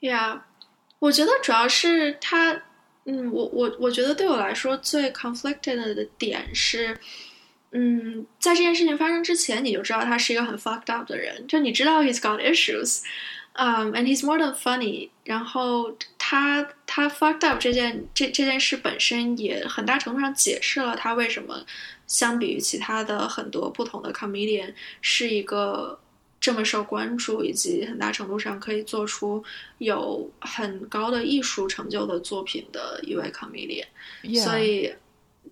[0.00, 0.40] Yeah，
[0.98, 2.52] 我觉得主要是他，
[3.04, 6.98] 嗯，我我我觉得对我来说最 conflicted 的点是。
[7.72, 11.46] 嗯，在这件事情发生之前，你就知道他是一个很 fucked up 的人。
[11.46, 13.00] 就你知道 he's got issues，
[13.52, 15.10] 嗯，and he's more than funny。
[15.24, 21.64] 然后他他 fucked up 这件这这件事本身也很大程度上解释了他为什么
[22.06, 25.98] 相比于其他的很多不同的 comedian 是一个
[26.40, 29.44] 这么受关注，以及很大程度上可以做出
[29.78, 33.86] 有很高的艺术成就的作品的一位 comedian。
[34.42, 34.92] 所以。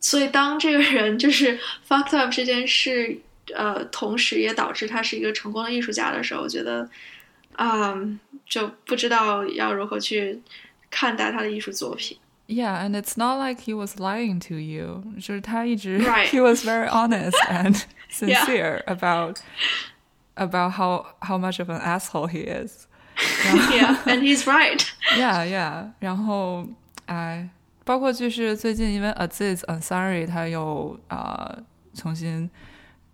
[0.00, 1.58] 所以，当这个人就是
[1.88, 3.18] fucked up 这件事，
[3.52, 6.88] 呃，同时也导致他是一个成功的艺术家的时候，我觉得，
[7.57, 10.41] 嗯，就不知道要如何去
[10.89, 12.17] 看待他的艺术作品。
[12.47, 15.03] Yeah, and it's not like he was lying to you.
[15.15, 16.27] 就是他一直 right.
[16.27, 18.97] he was very honest and sincere yeah.
[18.97, 19.39] about
[20.35, 22.87] about how how much of an asshole he is.
[23.71, 24.85] yeah, and he's right.
[25.17, 25.91] Yeah, yeah.
[25.99, 26.67] 然后，
[27.05, 27.49] 哎。
[27.85, 31.53] 包括就是最近，因为 Aziz Ansari 他又啊
[31.93, 32.49] 重新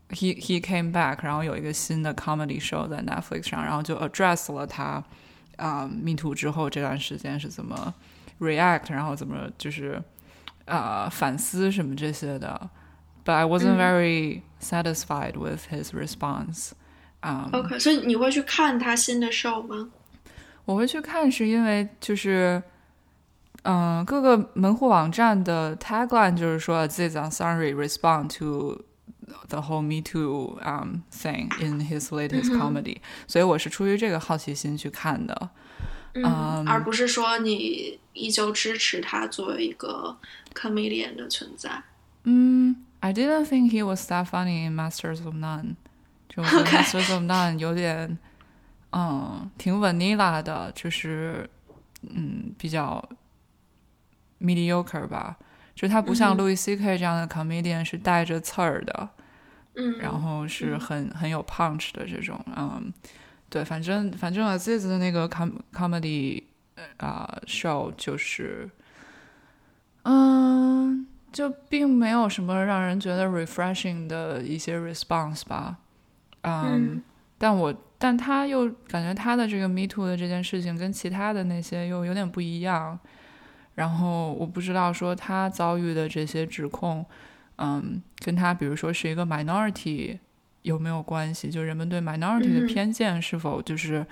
[0.10, 5.04] he he came back，然后有一个新的 comedy show 在 Netflix 上，然后就 address 了他
[5.58, 7.94] 啊 Me Too 之后这段时间是怎么
[8.40, 10.02] react，然后怎么就是
[10.66, 12.70] 啊反思什么这些的。
[13.26, 16.72] But I wasn't very satisfied with his response.
[17.52, 19.90] OK，所以你会去看他新的 show 吗？
[20.66, 22.62] 我会去看，是因为就是。
[23.64, 28.82] 嗯，各个门户网站的 tagline 就是说，This Ansari respond to
[29.49, 35.51] the whole Me Too um thing in his latest comedy，所以我是出于这个好奇心去看的，
[36.15, 40.17] 嗯，而不是说你依旧支持他作为一个
[40.55, 41.83] comedian 的存在。
[42.25, 45.77] 嗯，I didn't think he was that funny in Masters of None，
[46.29, 48.19] 就 Masters of None 有点，
[48.93, 51.49] 嗯，挺 vanilla 的，就是
[52.03, 53.09] 嗯比较。
[54.41, 55.37] mediocre 吧，
[55.75, 56.99] 就他不像 Louis C.K.
[56.99, 59.09] 这样的 comedian 是带着刺儿的，
[59.77, 62.93] 嗯，然后是很很有 punch 的这种，嗯，
[63.49, 66.43] 对，反正反正 Aziz 的那个 com comedy
[66.99, 68.71] 啊 show 就是，
[70.03, 75.79] 嗯，就并没有什么让人觉得 refreshing 的一些 response 吧，
[76.43, 77.03] 嗯，
[77.39, 82.99] 但我但他又感觉他的这个 Me Too 的这件事情跟其他的那些又有点不一样。
[83.77, 87.05] 然后我不知道说他遭遇的这些指控，
[87.59, 90.19] 嗯，跟他比如说是一个 minority
[90.63, 91.51] 有没有关系？
[91.51, 94.05] 就人们对 minority 的偏见是否就是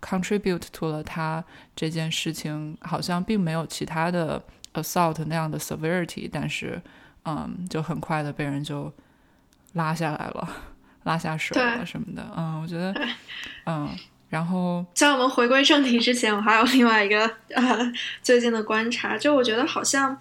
[0.00, 2.76] contribute to 了他这件事情？
[2.80, 4.42] 好像并没有其他的
[4.74, 6.80] assault 那样的 severity，但是
[7.24, 8.92] 嗯，就很快的被人就
[9.74, 10.48] 拉下来了，
[11.04, 12.26] 拉下水了什么的。
[12.36, 12.94] 嗯，我觉得，
[13.66, 13.88] 嗯。
[14.30, 20.16] 然后，在我们回归正题之前，我还有另外一个呃最近的观察，就我觉得好像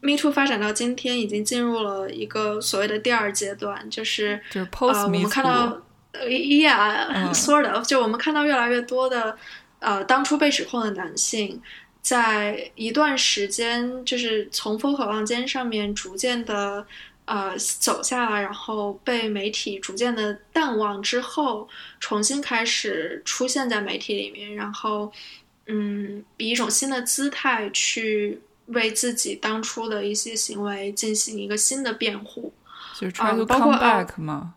[0.00, 5.02] Me Too 发展到今天，已经进入了一个所谓的第二阶段，就是就是 Post Me Too。
[5.02, 5.82] 我们看到
[6.12, 9.36] ，Yeah，sort of，就我们看到越来越多的
[9.78, 11.60] 呃当初被指控的男性，
[12.02, 16.86] 在一段时间就是从风口浪尖上面逐渐的。
[17.28, 25.12] 呃，走下来，然后被媒体逐渐的淡忘之后，重新开始出现在媒体里面，然后，
[25.66, 32.52] 嗯，以一种新的姿态去为自己当初的一些行为进行一个新的辩护，
[32.98, 34.54] 就是 try to come back 吗？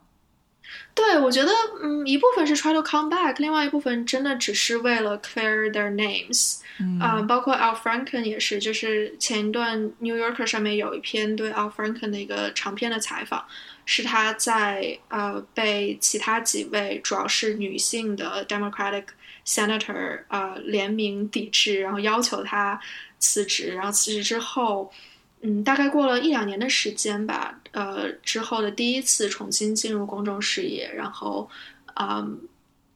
[0.94, 1.52] 对，我觉得，
[1.82, 6.58] 嗯，一部分是 try to come back，另外一部分真的只是为了 clear their names。
[7.00, 13.46] 啊，包括 Al Franken 也是，就是前一段 New Yorker 上面有一篇对 Al Franken 的一个长篇的采访，
[13.86, 19.06] 是他在呃被其他几位主要是女性的 Democratic
[19.50, 22.80] Senator 呃联名抵制，然后要求他
[23.18, 24.94] 辞职，然后辞职之后，
[25.42, 31.50] 嗯，大概过了一两年的时间吧，呃之后的第一次重新进入公众视野，然后
[31.96, 32.40] 嗯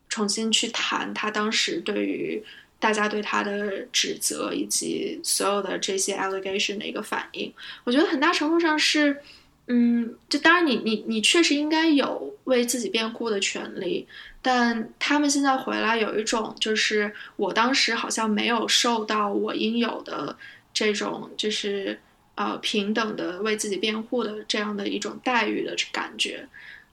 [0.07, 2.43] 重新去谈他当时对于
[2.79, 7.51] 大家对他的指责以及所有的这些 allegation 的一个反应。
[7.83, 9.17] 我觉得很大程度上是，
[9.65, 14.05] 嗯，就当然你你你确实应该有为自己辩护的权利，
[14.43, 20.37] 但他们现在回来有一种就是我当时好像没有受到我应有的
[20.73, 21.97] 这种就是
[22.35, 26.45] 呃平等的为自己辩护的这样的一种待遇的感觉。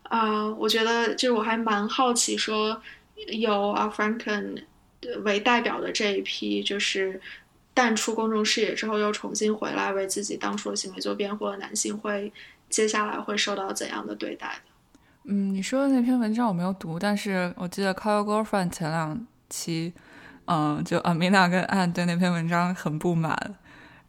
[0.05, 2.81] 啊，我觉得就是我还蛮好奇，说
[3.29, 4.63] 有阿 Franken
[5.25, 7.21] 为代表的这一批，就是
[7.75, 12.33] 淡出公众视野之后又重新回来为自己当初的行为做辩护的男性，会
[12.69, 14.70] 接下来会受到怎样的对待的？
[15.25, 19.93] 嗯，你说的那篇文章我没有读，但是我记得 Call Your Girlfriend 前两期，
[20.47, 23.57] 嗯，就 Amina 跟 Anne 对那篇文章很不满。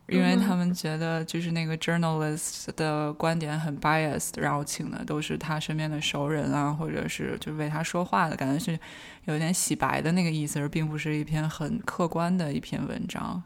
[0.07, 8.77] 因为他们觉得就是那个 journalist 的观点很 biased，然后请的都是他身边的熟人啊，或者是就为他说话的感觉是
[9.23, 13.41] 有点洗白的那个意思，而并不是一篇很客观的一篇文章。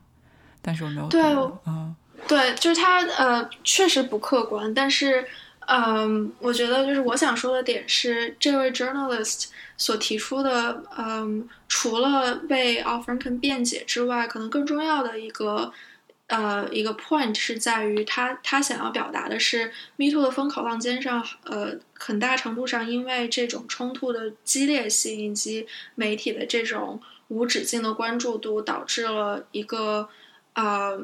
[0.64, 1.22] 但是我没有对，
[1.68, 1.96] 嗯，
[2.28, 5.24] 对，就是他呃确实不客观，但是
[5.68, 9.46] 嗯，我觉得就是我想说的点是，这位 journalist
[9.78, 15.72] 所提出的，嗯，除了为 a l f r a n k e n 辩解之外，可能更重要的一个。
[16.28, 30.10] 呃，一个 point 是在于他他想要表达的是，Me Too 的风口浪尖上，呃，很大程度上因为这种冲突的激烈性以及媒体的这种无止境的关注度，导致了一个
[30.56, 31.00] 呃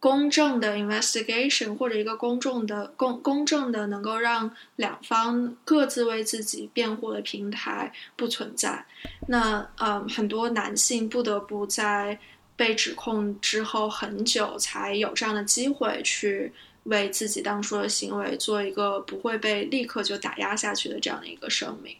[0.00, 8.84] 公正的 investigation 或者一个公众的公公正的能够让两方各自为自己辩护的平台不存在。
[9.26, 12.18] 那呃，很多男性不得不在。
[12.58, 21.94] 被指控之后很久才有这样的机会去为自己当初的行为做一个不会被立刻就打压下去的这样的一个声明。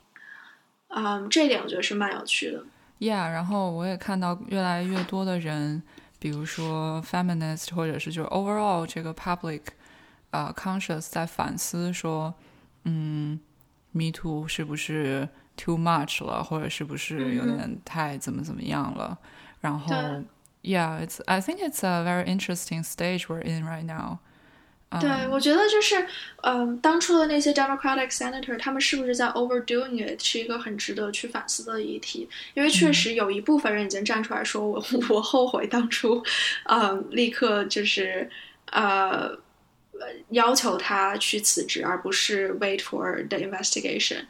[0.89, 2.65] 嗯，这一点我觉得是蛮有趣的。
[2.99, 5.81] Yeah，然后我也看到越来越多的人，
[6.20, 9.62] 比如说 feminist 或者是就是 overall 这个 public
[10.32, 12.34] 啊 conscious 在反思说，
[12.84, 13.40] 嗯，
[13.92, 19.18] Me Too 是不是 too much 了，或者是不是有点太怎么怎么样了？
[19.62, 19.96] 然后。
[20.66, 21.20] Yeah, it's.
[21.26, 24.20] I think it's a very interesting stage we're in right now.
[24.99, 26.07] 对，我觉得就是，
[26.43, 32.27] 嗯，当初的那些 Democratic senator，他们是不是在 overdoing it，是一个很值得去反思的议题。
[32.55, 36.25] 因为确实有一部分人已经站出来说，我 我后悔当初，
[36.65, 38.31] 嗯，立刻就是
[38.73, 39.31] 呃
[40.31, 44.21] 要求他去辞职，而不是 wait for the investigation。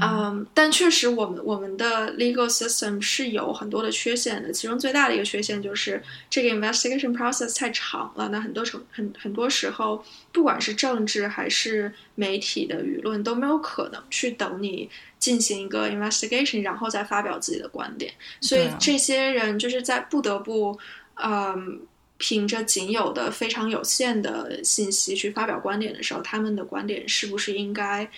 [0.00, 4.50] 嗯，但确实，我们我们的 legal system 是有很多的缺陷的。
[4.50, 8.30] 其中最大的一个缺陷就是这个 investigation process 太长了。
[8.30, 10.02] 那很多成很很多时候，
[10.32, 18.10] 不管是政治还是媒体的舆论都没有可能去等你进行一个 investigation，然后再发表自己的观点。
[18.40, 20.78] 所以这些人就是在不得不，
[21.22, 21.80] 嗯，
[22.16, 28.10] 凭着仅有的非常有限的信息去发表观点的时候，他们的观点是不是应该？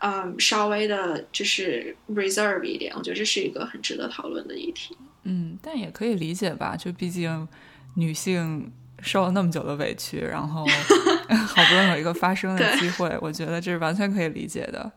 [0.00, 4.96] 嗯，稍微的就是 reserve 一点，我觉得这是一个很值得讨论的议题。
[5.22, 7.48] 嗯，但也可以理解吧，就毕竟
[7.94, 8.70] 女性
[9.00, 10.66] 受了那么久的委屈，然后
[11.48, 14.92] 好不容易有一个发声的机会，我觉得这是完全可以理解的。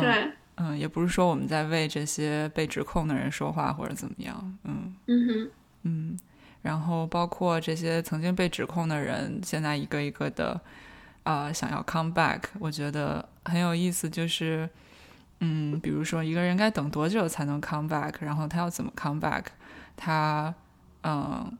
[0.00, 4.58] 对，嗯，也不是说我们在为这些被指控的人说话或者怎么样。
[4.64, 5.50] 嗯嗯哼，
[5.82, 6.18] 嗯，
[6.62, 10.60] 然后包括这些曾经被指控的人，现在一个一个的。
[11.24, 14.10] 啊，想要 come back，我觉得很有意思。
[14.10, 14.68] 就是，
[15.40, 19.44] 嗯，比如说一个人该等多久才能 come back，然后他要怎么 come back？
[19.96, 20.52] 他，
[21.02, 21.56] 嗯，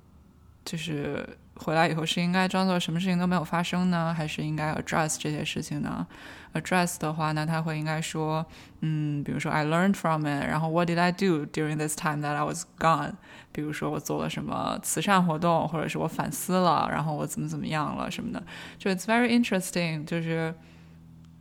[0.65, 6.07] 就是回来以后是应该装作什么事情都没有发生呢，还是应该 address 这些事情呢
[6.55, 8.45] ？address 的话，那他会应该说，
[8.81, 13.13] 嗯，比如说 I learned from it，然后 What did I do during this time that I was gone？
[13.53, 18.43] 比如说我做了什么慈善活动，或者是我反思了，然后我怎么怎么样了什么的，
[18.79, 20.55] 就 It's very interesting，就是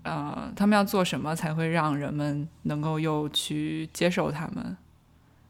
[0.04, 4.78] 呃，他们要做什么才会让人们能够又去接受他们？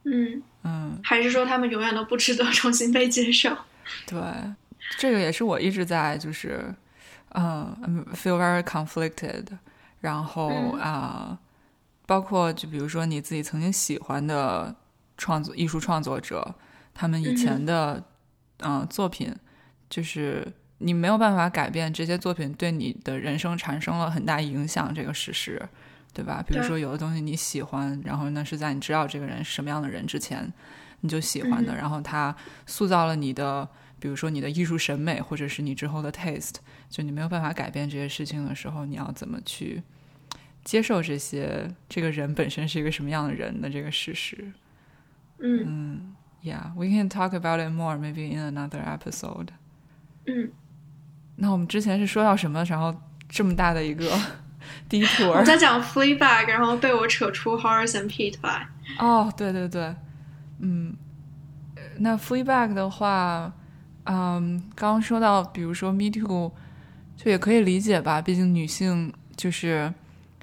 [0.04, 3.56] 嗯嗯，还是说他们永远都不值得重新被接受？
[4.08, 4.20] 对，
[4.98, 6.74] 这个也是我一直在就是。
[7.36, 9.46] 嗯，feel very conflicted。
[10.02, 11.38] 然后啊，
[12.08, 14.76] 包括就比如说你自己曾经喜欢的
[15.16, 16.56] 创作艺术创作者，
[16.94, 18.04] 他们以前的
[18.60, 19.32] 嗯作品，
[19.90, 25.62] 就是你没有办法改变这些作品对你的人生产生了很大影响这个事实，
[26.14, 26.44] 对吧？
[26.48, 30.52] 比如说有的东西你喜欢，然后那是在你知道这个人是什么样的人之前
[31.02, 33.70] 你就喜欢的，然后他塑造了你的。
[34.00, 36.56] 比如说你的艺术审美，或者是你之后的 taste，
[36.92, 39.82] 就你没有办法改变这些事情的时候，你要怎么去
[40.64, 44.52] 接受这些这个人本身是一个什么样的人的这个事实？
[45.40, 46.14] 嗯
[46.44, 49.48] yeah, we can talk about it more maybe in another episode.
[50.26, 50.52] 嗯，
[51.38, 52.64] 那我们之前是说到什么？
[52.66, 52.94] 然后
[53.30, 54.06] 这么大的一个
[54.90, 55.44] 低我图。
[55.46, 58.68] 在讲 Fleabag，然后被我扯出 Horace and Pete 来。
[59.00, 59.96] 哦，对对对，
[60.60, 60.96] 嗯，
[61.76, 63.52] 呃那 Fleabag 的话，
[64.04, 66.52] 嗯，刚刚说到，比如说 Me Too，
[67.24, 69.94] 就也可以理解吧，毕竟女性就是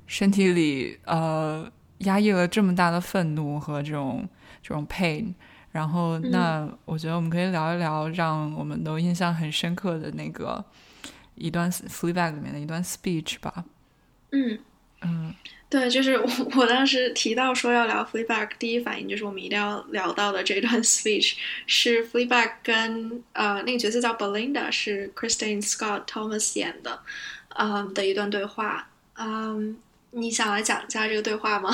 [0.07, 1.69] 身体里呃
[1.99, 4.29] 压抑了这么大的愤怒和这种
[4.63, 5.35] 这种 pain。
[5.73, 10.65] 然后，那我觉得我们可以聊一聊让我们都印象很深刻的那个
[11.35, 13.65] 一段 Fleabag 里面的一段 speech 吧。
[14.31, 14.59] 嗯，
[15.03, 15.35] 嗯
[15.71, 16.27] 对，就是我
[16.57, 21.35] 我当时提到说要聊 Fleabag，第一反应就是我们一定要聊到的这段 speech
[21.67, 26.99] 是 Fleabag 跟呃那个角色叫 Belinda，是 Christine Scott Thomas 演的，
[27.57, 28.89] 嗯的一段对话。
[29.21, 29.77] 嗯，
[30.13, 31.71] 你想来讲一下这个对话吗？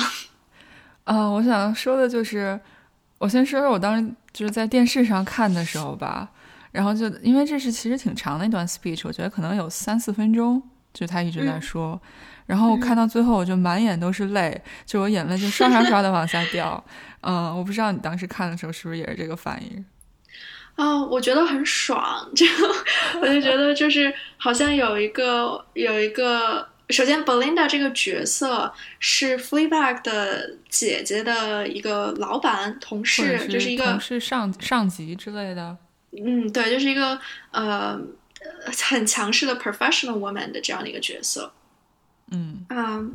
[1.05, 2.59] 啊、 我想说的就是，
[3.17, 6.29] 我先说说我当时就是在电视上看的时候吧，
[6.73, 10.61] 然后就因为这是其实挺长的一段 speech，我觉得可能有三四分钟，
[10.93, 12.01] 就他一直在说，
[12.45, 16.83] 然后我看到最后我就满眼都是泪，就我眼泪就刷刷刷的往下掉。
[17.21, 19.85] 嗯，我不知道你当时看的时候是不是也是这个反应？
[20.75, 22.45] 啊、我觉得很爽，就
[23.21, 35.77] 我就觉得就是好像有一个有一个，首先 Belinda 这个角色是 Fleabag 的姐姐的一个老板同事，者就是一个同事上上级之类的？
[36.11, 37.17] 嗯，对，就是一个
[37.51, 37.97] 呃
[38.89, 41.53] 很强势的 professional woman 的这样的一个角色。
[42.31, 43.13] 嗯嗯，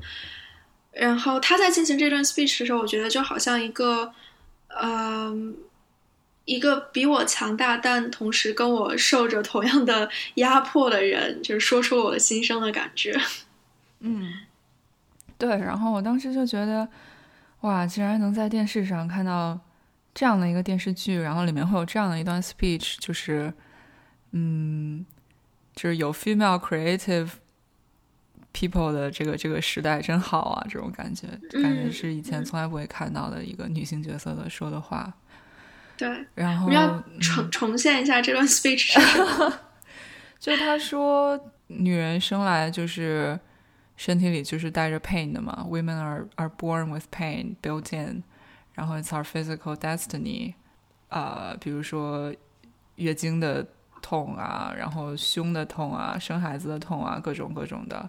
[0.92, 4.12] 然后他在进行这段 speech 的时候，我觉得就好像一个，
[4.68, 5.56] 嗯、
[6.44, 13.18] 一个比我强大，但同时跟我受着同样的压迫的人，就是说出我的心声的感觉。
[14.00, 14.32] 嗯，
[15.36, 15.48] 对。
[15.50, 16.88] 然后我当时就觉得，
[17.60, 19.58] 哇，竟然能在电视上看到
[20.14, 23.52] 这样的一个电视剧，然后里面会有这样的一段 speech，就是，
[24.32, 25.04] 嗯，
[25.74, 27.30] 就是有 female creative
[28.52, 31.26] people 的这个这个时代真好啊，这种感觉，
[31.62, 35.12] 感觉嗯是以前嗯从来不会看到的一个女性角色的说的话。
[35.96, 39.60] 对，然后我们要嗯重重现一下这段 speech 是什么？
[40.40, 43.38] 就他说，女人生来就是
[43.96, 48.22] 身体里就是带着 pain 的嘛，women are are born with pain built in，
[48.72, 50.54] 然后 it's our physical destiny，
[51.10, 52.34] 呃，比如说
[52.96, 53.66] 月经的
[54.00, 58.08] 痛啊，然后胸的痛啊，生孩子的痛啊，各种各种的，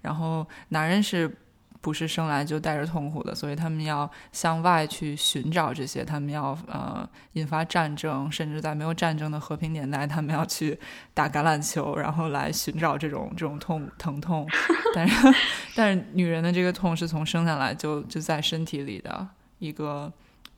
[0.00, 1.38] 然后男人是。
[1.82, 10.78] 不是生来就带着痛苦的，所以他们要向外去寻找这些，他们要呃引发战争，甚至在没有战争的和平年代，他们要去
[11.12, 14.48] 打橄榄球，然后来寻找这种这种痛疼痛。
[14.94, 15.34] 但是，
[15.74, 19.26] 但是女人的这个痛是从生下来就就在身体里的
[19.58, 20.12] 一个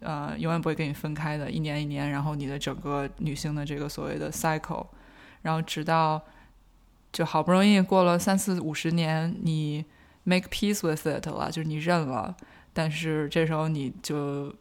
[0.05, 4.87] 呃，永远不会跟你分开的，一年一年，然后你的整个女性的这个所谓的 cycle，
[5.43, 6.21] 然后直到
[7.11, 9.85] 就好不容易过了三四五十年，你
[10.25, 12.37] make peace with it 了，就是你认了，
[12.73, 14.55] 但是这时候你就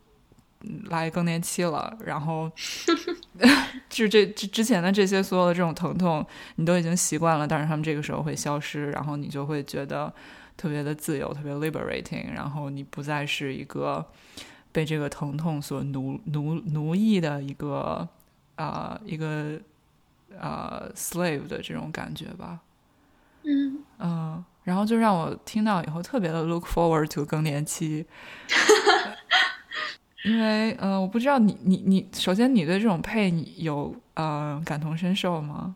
[0.62, 2.50] 嗯来更年期了，然后
[3.90, 6.26] 就这之之前的这些所有的这种疼痛，
[6.56, 10.14] 你都已经习惯了，但是他们这个时候会消失，然后你就会觉得
[10.56, 14.06] 特别的自由，特别 liberating，然后你不再是一个
[14.74, 18.06] 被这个疼痛所奴奴奴役的一个
[18.56, 19.58] 啊、一个
[20.38, 22.60] 呃 slave 的这种感觉吧。
[23.44, 28.06] 嗯，嗯，然后就让我听到以后特别的 look forward to 更年期，
[30.24, 35.76] 因为呃，我不知道你你你，首先你对这种配你有呃感同身受吗？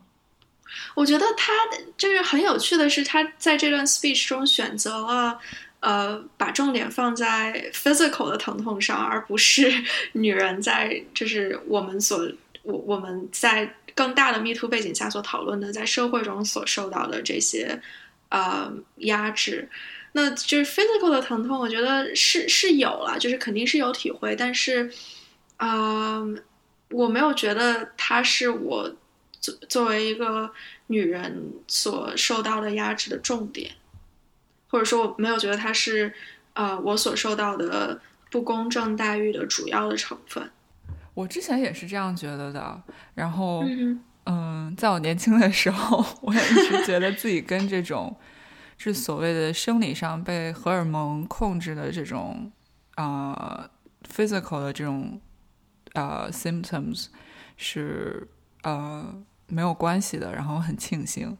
[0.94, 1.52] 我觉得他
[1.96, 5.38] 就是很有趣的是，他在这段 speech 中选择了。
[5.80, 9.72] 呃，把重点放在 physical 的疼痛上，而不是
[10.12, 12.30] 女人在就是我们所
[12.62, 17.80] 我我们在更大的 Me Too 背景下所讨论的，在社会中所受到的这些
[18.28, 19.68] 呃压制。
[20.12, 24.90] 那就是 physical 的疼痛，我觉得是是有了，就是肯定是有体会，但是，
[25.58, 26.42] 嗯、
[26.90, 28.90] 我没有觉得它是我
[29.38, 30.50] 作作为一个
[30.86, 33.70] 女人所受到的压制的重点，
[34.68, 36.12] 或者说我没有觉得它是
[36.54, 38.00] 呃我所受到的
[38.30, 40.50] 不公正待遇的主要的成分。
[41.14, 42.82] 我之前也是这样觉得的，
[43.14, 48.16] 然后嗯嗯，在我年轻的时候， 我也一直觉得自己跟这种
[48.76, 52.52] 是所谓的生理上被荷尔蒙控制的这种
[52.96, 53.68] 呃
[54.08, 55.20] physical 的这种
[55.94, 57.06] 呃 symptoms
[57.56, 58.28] 是
[58.62, 59.12] 呃
[59.48, 61.36] 没有关系的，然后很庆幸。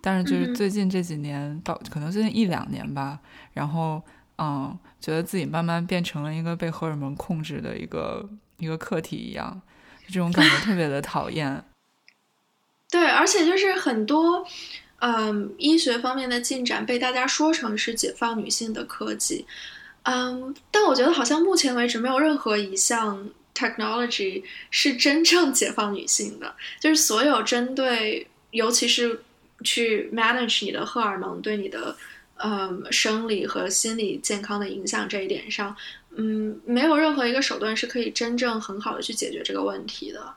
[0.00, 3.18] 但是就是嗯最近这几年到可能最近一两年吧，
[3.52, 4.02] 然后
[4.38, 8.28] 嗯，觉得自己慢慢变成了一个被荷尔蒙控制的一个
[8.58, 9.60] 一个课题一样，
[10.08, 11.62] 这种感觉特别的讨厌。
[12.90, 14.44] 对，而且就是很多，
[14.98, 19.46] 嗯，医学方面的进展被大家说成是解放女性的科技，
[20.02, 29.22] 嗯，但我觉得好像目前为止没有任何一项 technology 是真正解放女性的，就是所有针对，尤其是
[29.62, 31.96] 去 manage 你的荷尔蒙对你的，
[32.36, 35.76] 嗯，生理和心理健康的影响这一点上，
[36.16, 40.34] 嗯，没有任何一个手段是可以真正很好的去解决这个问题的。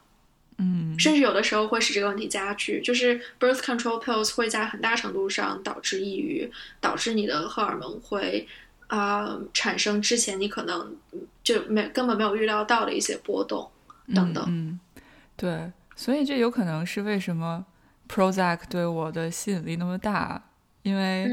[0.58, 6.50] 嗯，甚至有的时候会使这个问题加剧，就是 birth control pills 会在很大程度上导致抑郁，
[6.80, 8.48] 导致你的荷尔蒙会
[8.88, 10.96] 啊产生之前你可能
[11.44, 13.68] 就没根本没有预料到的一些波动
[14.14, 14.44] 等等。
[14.48, 14.80] 嗯，
[15.36, 17.66] 对，所以这有可能是为什么
[18.14, 20.40] Prozac 对我的吸引力那么大，
[20.84, 21.24] 因为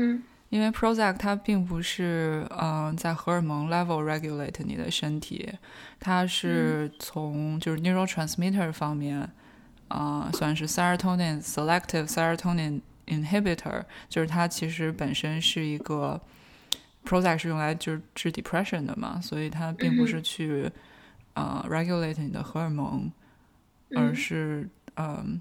[0.49, 5.53] 因为 Prozac 它并不是嗯在荷尔蒙 level regulate 你的身体。
[5.99, 9.29] 它是从就是 neurotransmitter 方面，
[9.89, 16.19] 啊，算是 serotonin selective serotonin inhibitor，就是它其实本身是一个
[17.05, 20.71] Prozac 是用来就是治 depression 的嘛，所以它并不是去
[21.35, 23.13] 啊 regulate 你的荷尔蒙，
[23.95, 24.67] 而是
[24.97, 25.41] 嗯，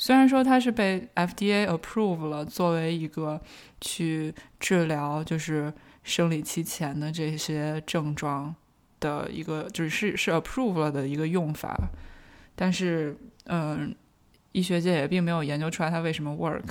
[0.00, 3.38] 虽然说它是被 FDA approve 了，作为一个
[3.82, 5.70] 去治疗就是
[6.02, 8.54] 生理期前的这些症状。
[8.98, 11.74] 的一个就是是是 approve 了的一个用法，
[12.54, 13.94] 但是嗯，
[14.52, 16.68] 医学界也并没有研究出来它为什么 work，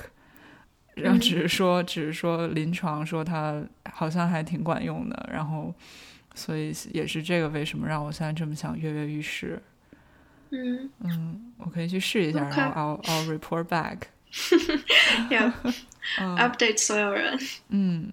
[0.93, 5.73] 然后只是说只是说临床说它好像还挺管用的，然后
[6.36, 9.59] 所以也是这个为什么让我现在这么想跃跃欲试。
[10.52, 13.97] 嗯嗯，我可以去试一下，然后 I'll I'll report back。
[15.30, 17.39] Yeah，update 所有人。
[17.70, 18.12] 嗯，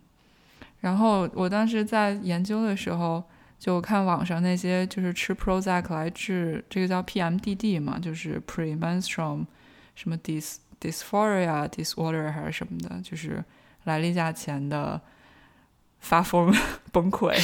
[0.80, 3.24] 然后我当时在研究的时候。
[3.59, 9.47] 就看网上那些就是吃 Prozac 来治这个叫 PMDD 嘛，就是 premenstrual
[9.95, 13.43] 什么 dis dysphoria disorder 还是什么的，就是
[13.84, 15.01] 来例假前的
[16.07, 16.54] 发疯
[16.92, 17.34] 崩溃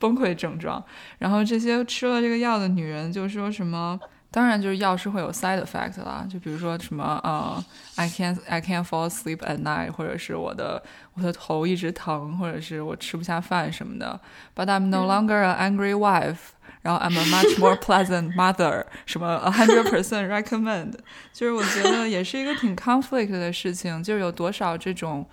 [0.00, 0.82] 崩溃症状。
[1.18, 3.98] 然后这些吃了这个药的女人就说什么。
[4.34, 7.62] 当然，就是药是会有 side effect 啦，就比如说什么呃
[7.96, 14.18] ，I can't I can't fall asleep at night，或者是我的我的头一直疼，或者是我吃不下饭什么的。
[14.56, 16.38] But I'm no longer an angry wife，
[16.80, 20.94] 然后 I'm a much more pleasant mother，什么 a hundred percent recommend，
[21.34, 25.26] 就是我觉得也是一个挺 conflict 的事情，就是有多少这种。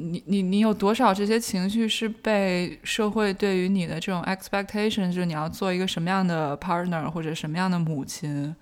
[0.00, 8.54] 你你你有多少这些情绪是被社会对于你的这种 expectation，就是你要做一个什么样的 partner 或者什么样的母亲，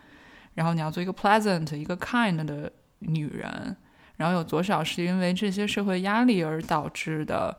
[0.54, 3.76] 然后你要做一个 pleasant 一个 kind 的女人，
[4.16, 7.54] 然后有多少是因为这些社会压力而导致的？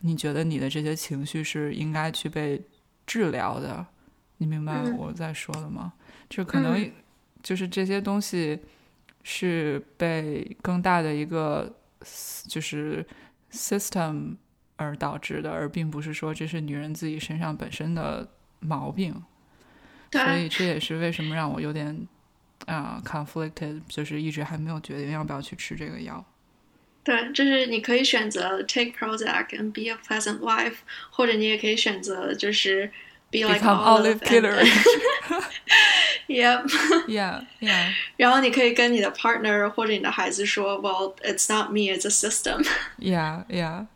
[0.00, 2.60] 你觉得你的这些情绪是应该去被
[3.06, 3.86] 治疗的？
[4.36, 5.94] 你明白我在说的吗？
[6.28, 6.90] 就可能
[7.42, 8.58] 就是这些东西
[9.22, 11.74] 是被更大的一个。
[12.48, 13.04] 就是
[13.50, 14.36] system
[14.76, 18.28] 而导致的，而并不是说这是女人自己身上本身的
[18.60, 19.22] 毛病。
[20.12, 22.06] 所以这也是为什么让我有点
[22.66, 26.24] 啊 conflicted，就是一直还没有决定要不要去吃这个药。
[27.02, 30.76] 对，就是你可以选择 take Prozac and be a pleasant wife，
[31.10, 32.90] 或者你也可以选择就是
[33.33, 36.69] be like olive killer。Yep.
[37.07, 37.41] Yeah.
[37.59, 37.91] Yeah.
[38.17, 42.63] 然后你可以跟你的 partner 或者你的孩子说，Well, it's not me, it's a system.
[42.99, 43.45] Yeah.
[43.47, 43.87] Yeah.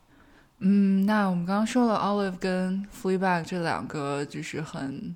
[0.58, 5.16] 嗯，那我们刚刚说了 Olive 跟 Fleabag 这两个就是很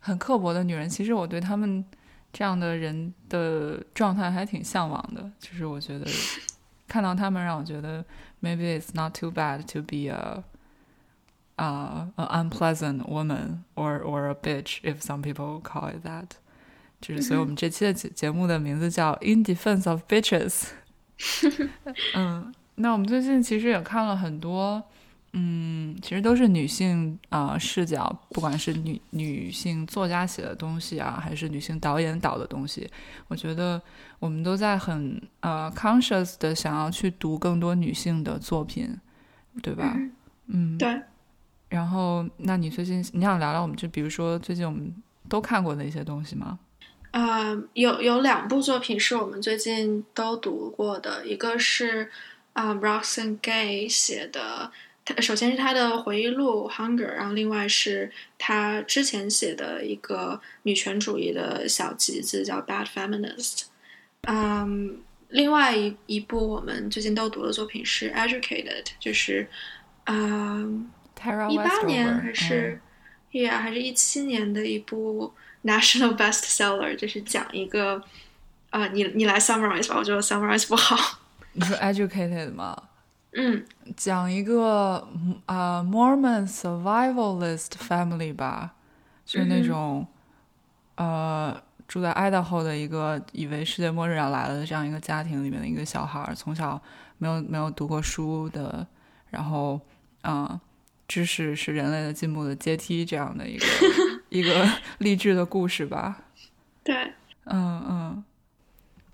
[0.00, 1.82] 很刻薄的女人，其实我对他们
[2.32, 5.30] 这样的人的状态还挺向往的。
[5.38, 6.06] 就是我觉得
[6.88, 8.04] 看到他们，让我觉得
[8.42, 10.44] maybe it's not too bad to be a 啊、
[11.57, 16.37] uh, an unpleasant woman or or a bitch if some people call it that。
[17.01, 20.69] 就是，所以我们这期的节节目的名字叫《In Defense of Bitches》。
[22.15, 24.81] 嗯，那我们最近其实也看了很多，
[25.33, 32.89] 嗯，其实都是女性啊视角，不管是女女性作家写的东西啊，还是女性导演导的东西，
[33.27, 33.79] 我觉得
[34.19, 38.97] 我们都在很呃 conscious 的想要去读更多女性的作品，
[39.61, 39.95] 对吧？
[40.47, 41.01] 嗯，对。
[41.69, 44.93] 然后，那你最近你想聊聊我们就比如说最近我们
[45.27, 46.59] 都看过的一些东西吗？
[47.11, 52.11] 呃，有有两部作品是我们最近都读过的，一个是
[52.53, 54.69] 啊，Roxane Gay 写的，
[55.05, 63.59] 他首先是他的回忆录《Hunger》，然后另外是他之前写的一个女权主义的小集子叫《Bad Feminist》。
[64.23, 64.99] 嗯，
[65.29, 69.47] 另外一一部我们最近都读的作品是《Educated》，就是
[70.03, 70.63] 啊
[71.31, 72.79] 啊，一八年还是。
[73.31, 78.01] ，Yeah，还是一七年的一部 national bestseller，就是讲一个，
[78.69, 81.19] 啊，你你来 summarize 吧，我觉得 summarize 不好。
[81.53, 82.75] 你说 educated 吗？
[83.33, 83.65] 嗯，
[83.97, 85.05] 讲一个
[85.45, 88.75] 啊 Mormon survivalist family 吧，
[89.25, 90.07] 就是那种
[90.95, 96.81] 呃住在 Idaho 的一个以为世界末日要来了的这样一个家庭里面的一个小孩，从小
[97.17, 98.87] 没有没有读过书的，
[99.29, 99.81] 然后
[100.23, 100.57] 嗯，
[101.07, 103.65] 知识是人类的进步的阶梯这样的一个
[104.29, 104.67] 一个
[104.99, 106.23] 励志的故事吧。
[106.83, 107.13] 对，
[107.45, 108.23] 嗯嗯，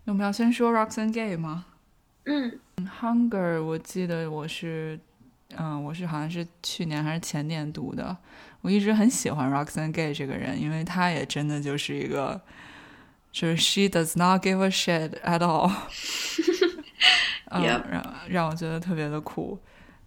[0.06, 1.66] 那我们要先说 Roxanne Gay 吗？
[2.26, 2.60] 嗯。
[3.00, 5.00] Hunger，我记得我是，
[5.56, 8.18] 嗯，我是好像是去年还是前年读的。
[8.62, 12.42] 我一直很喜欢 Roxanne Gay 这个人，因为他也真的就是一个，
[13.32, 15.72] 就是 She does not give a shit at all，
[17.52, 19.60] 嗯，让让我觉得特别的酷。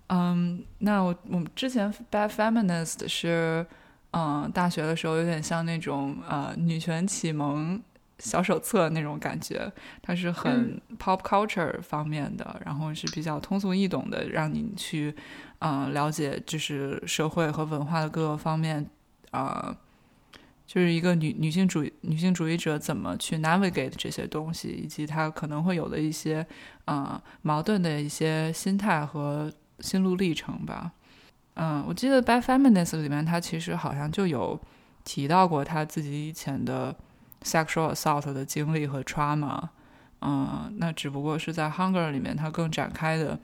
[0.09, 3.66] 嗯，那我我们之前 Bad Feminist 是，
[4.12, 7.82] 嗯，大学的时候有点像那种呃女权启蒙。
[8.20, 15.14] 小手册那种感觉，它是很 pop culture 方面的，然后是比较通俗易懂的，让你去，
[15.59, 18.88] 嗯，了解就是社会和文化的各个方面，
[19.32, 19.76] 啊，
[20.64, 26.46] 就是一个女女性主女性主义者怎么去 navigate 这些东西，以及她可能会有的一些，
[26.84, 30.93] 啊，矛盾的一些心态和心路历程吧。
[31.55, 34.61] 嗯，我记得《By Feminist》里面，他其实好像就有
[35.05, 36.95] 提到过他自己以前的。
[37.45, 39.68] sexual assault 的经历和 trauma，
[40.22, 43.39] 嗯，那只不过是在 Hunger 里面，他更展开的，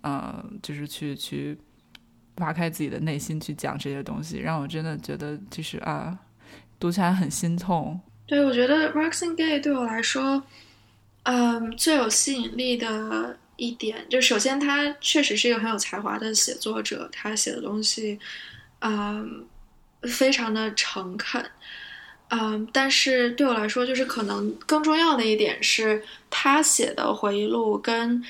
[0.00, 1.58] 呃，就是去去
[2.36, 6.18] 挖开自己的内心去讲这些东西，让我真的觉得就是啊，
[6.80, 8.00] 读起来很心痛。
[8.26, 10.42] 对，我觉得 Roxanne Gay 对我来说，
[11.24, 18.18] 嗯，最有吸引力的一点，就首先他确实是一个很有才华的写作者，他写的东西，
[18.80, 19.44] 嗯，
[20.02, 21.44] 非常的诚恳。
[22.28, 28.24] 嗯，但是对我来说，就是可能更重要的一点是，他写的回忆录跟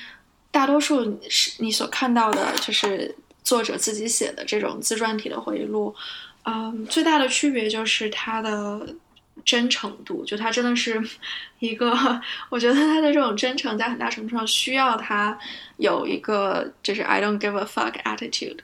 [0.51, 3.15] 大多数是你所看到的，就是
[3.45, 5.95] 作者自己写的这种自传体的回忆录，
[6.43, 8.93] 嗯，最大的区别就是他的
[9.45, 11.01] 真诚度，就他真的是
[11.59, 11.91] 一个，
[12.49, 15.37] 我觉得他的这种真诚在很大程度上需要他
[15.77, 18.59] 有一个就是 I don't give a fuck attitude。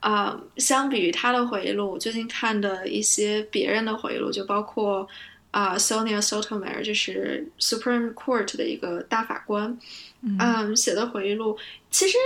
[0.00, 5.06] 啊，相比于他的回忆录，我最近看的一些别人的回忆录，就包括
[5.50, 9.78] 啊，Sonia Sotomayor，就是 Supreme Court 的一个大法官，
[10.22, 11.58] 嗯，写的回忆录，
[11.90, 12.16] 其实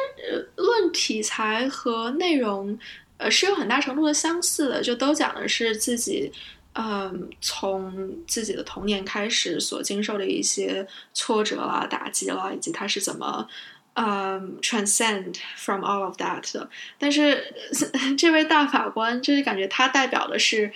[0.55, 2.79] 论题材和内容，
[3.17, 6.31] 呃，是有很大程度的相似的，就都讲的是自己，
[6.75, 13.49] 嗯，从自己的童年开始所经受的一些挫折啦、打击啦，以及他是怎么。
[13.97, 16.69] 嗯，transcend from all of that 的，
[16.99, 17.55] 但是
[18.19, 20.73] 这位大法官就是感觉他代表的是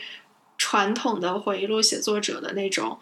[0.56, 2.96] 传统的回忆录写作者的那种，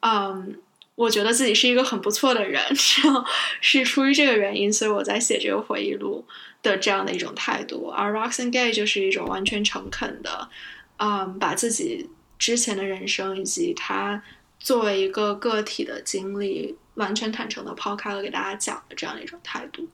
[0.00, 0.58] 嗯，
[0.96, 2.60] 我觉得自己是一个很不错的人，
[3.04, 3.24] 然后
[3.60, 6.24] 是出于这个原因，所以我在写这个回忆录
[6.60, 7.86] 的这样的一种态度。
[7.90, 10.48] 而 Roxanne Gay 就是一种完全诚恳的，
[10.96, 12.10] 嗯，把自己
[12.42, 14.20] 之前的人生以及他
[14.58, 16.76] 作为一个个体的经历。
[16.96, 19.88] 完全坦诚的抛开了给大家讲的这样的一种态度。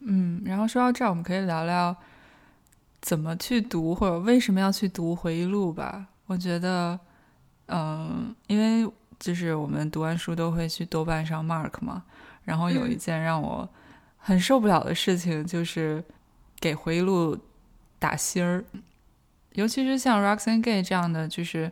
[0.00, 1.94] 嗯，然后说到这儿，我们可以聊聊
[3.00, 6.06] 怎么去读，或者为什么要去读回忆录吧。
[6.26, 6.98] 我觉得，
[7.68, 12.02] 嗯，因为就是我们读完书都会去豆瓣上 mark 嘛。
[12.42, 13.68] 然后有一件让我
[14.18, 16.02] 很受不了的事情，就是
[16.58, 17.38] 给回忆录
[18.00, 18.64] 打星儿，
[19.52, 21.70] 尤其是像 Roxanne Gay 这样的，就是。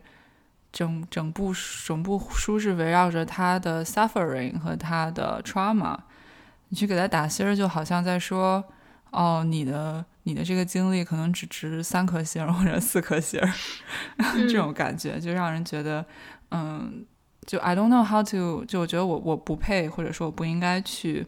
[0.71, 1.51] 整整部
[1.85, 5.97] 整部书是围绕着他的 suffering 和他的 trauma，
[6.69, 8.63] 你去给他打星儿，就好像在说，
[9.09, 13.41] 哦，你的你的这个经历可能只值三颗星或者四颗星，
[14.47, 16.05] 这种感觉就让人觉得，
[16.51, 17.03] 嗯，
[17.47, 21.25] 就 I don't know how to，就我觉得我我不配，或者说我不应该去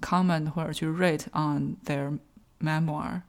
[0.00, 2.18] comment 或者去 rate on their
[2.60, 3.20] memoir，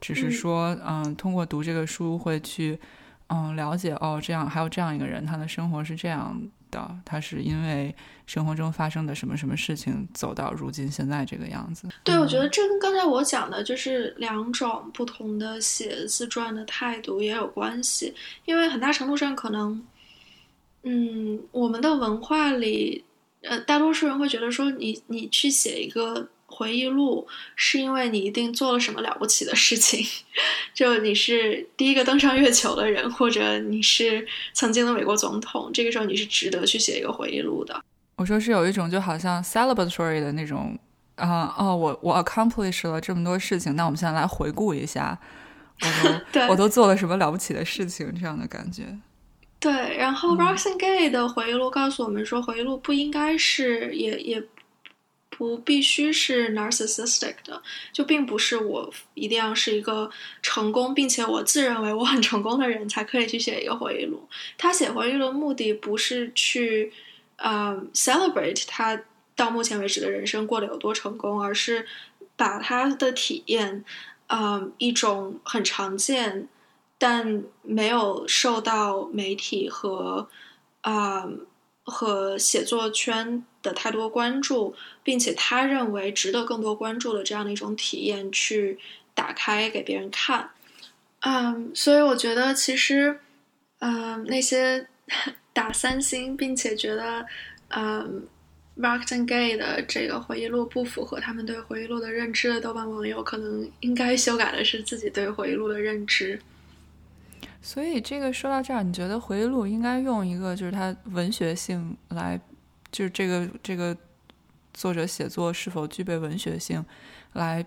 [0.00, 2.80] 只是说，嗯，通过读这个书会去。
[3.28, 7.92] 嗯，了解哦，这样还有这样一个人，他的生活是这样的，他是因为
[8.24, 11.88] 生活中发生的什么什么事情走到如今现在这个样子。
[12.04, 18.14] 对，我觉得这跟刚才我讲的就是两种不同的写自传的态度也有关系，
[18.44, 19.84] 因为很大程度上可能，
[20.84, 23.04] 嗯，我们的文化里，
[23.42, 26.28] 呃，大多数人会觉得说，你你去写一个。
[26.56, 30.02] 回忆录是因为你一定做了什么了不起的事情，
[30.72, 37.78] 就你是第一个登上月球的人，或者你是曾经的美国总统，这个时候你是值得去写一个回忆录的。
[38.16, 40.74] 我说是有一种就好像 celebratory 的那种
[41.16, 45.18] 啊哦，我我 accomplish 了这么多事情，那我们现在来回顾一下
[45.82, 45.86] 我
[46.32, 48.84] 都 我都做了什么了不起的事情这样的感觉。
[49.60, 54.42] 对，然后 Roxanne Gay 的回忆录告诉我们说，回忆录不应该是也也。
[55.28, 57.62] 不必须是 narcissistic 的，
[57.92, 60.10] 就并不是我一定要是一个
[60.40, 64.26] 成功，并且我自认为我很成功的人才可以去写一个回忆录。
[64.56, 66.92] 他写回忆录的目的不是去
[67.36, 69.02] 呃 celebrate 他
[69.34, 71.86] 到目前为止的人生过得有多成功，而是
[72.36, 73.84] 把他的体验，
[74.28, 76.48] 嗯，一种很常见
[76.96, 80.28] 但没有受到媒体和
[80.80, 81.28] 啊
[81.86, 83.42] 和写作圈。
[83.62, 88.78] 的太多关注，并且他认为值得更多关注的这样的一种体验，去
[89.12, 90.48] 打开给别人看。
[91.22, 93.18] 嗯，所以我觉得其实，
[93.80, 94.86] 嗯，那些
[95.52, 97.26] 打三星并且觉得，
[97.70, 98.24] 嗯
[98.78, 106.38] ，Marxton Gay 的这个回忆录不符合他们对回忆录的认知的豆瓣网友，可能应该修改的是自己对回忆录的认知。
[107.66, 112.40] 所以这个说到这儿，你觉得回忆录应该用一个就是它文学性来？
[112.92, 113.94] 就是这个这个
[114.72, 116.82] 作者写作是否具备文学性，
[117.32, 117.66] 来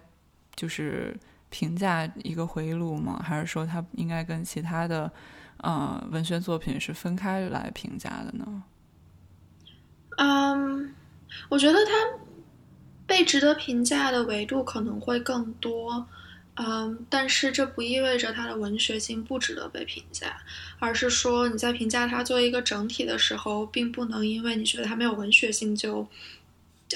[0.56, 1.14] 就是
[1.50, 3.22] 评价一个回忆录吗？
[3.22, 5.12] 还是说它应该跟其他的
[5.58, 8.64] 呃文学作品是分开来评价的呢？
[10.16, 10.96] 嗯，
[11.50, 11.92] 我觉得它
[13.06, 16.08] 被值得评价的维度可能会更多。
[16.62, 20.36] 嗯，但是这不意味着它的文学性不值得被评价，
[20.78, 26.06] 而是说你在评价它作为一个整体的时候，并不能因为你觉得它没有文学性就，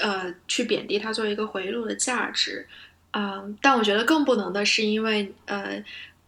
[0.01, 2.67] 呃，去贬低它作为一个回忆录的价值。
[3.11, 5.81] 嗯，但我觉得更不能的是因为，呃，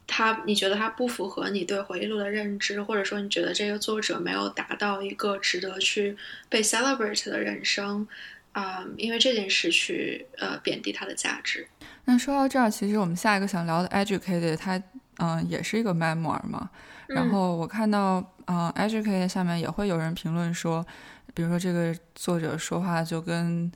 [0.08, 6.16] 它你觉得它不符合你对回忆录的认知，或者说你觉得这个作者没有达到一个值得去
[6.48, 8.08] 被 celebrate 的人生，
[8.54, 11.68] 啊，因为这件事去呃贬低它的价值。
[12.06, 14.82] 那说到这儿，其实我们下一个想聊的《Educated》，它
[15.18, 16.70] 嗯也是一个 memoir 嘛。
[17.08, 20.86] 然后我看到啊，《Educated》下面也会有人评论说，
[21.34, 23.72] 比如说这个作者说话就跟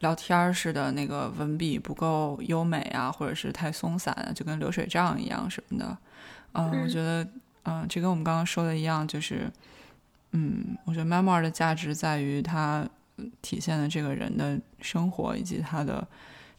[0.00, 5.96] 聊天似的，那个文笔不够优美啊，或者是太松散，就跟流水账一样什么的。
[6.52, 7.26] 嗯，我觉得
[7.64, 9.50] 嗯，这跟我们刚刚说的一样，就是
[10.32, 12.86] 嗯，我觉得 memoir 的价值在于它
[13.42, 16.06] 体现了这个人的生活以及他的。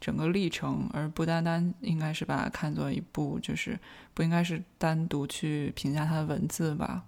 [0.05, 3.75] 整个历程，而不单单应该是把它看作一部，就是
[4.13, 7.01] 不应该是单独去评价它的文字吧？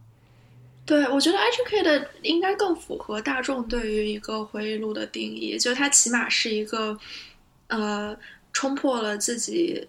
[0.84, 6.98] 对，我觉得《Educated》应该更符合大众对于一个回忆录的定义，就它起码是一个
[7.68, 8.18] 呃
[8.52, 9.88] 冲破了自己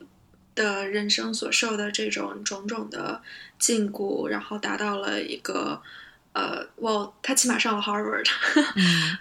[0.55, 3.23] 的人生所受的这种种种的
[3.59, 5.81] 禁锢，然后达到了一个
[6.35, 8.29] 呃，我他起码上了 Harvard，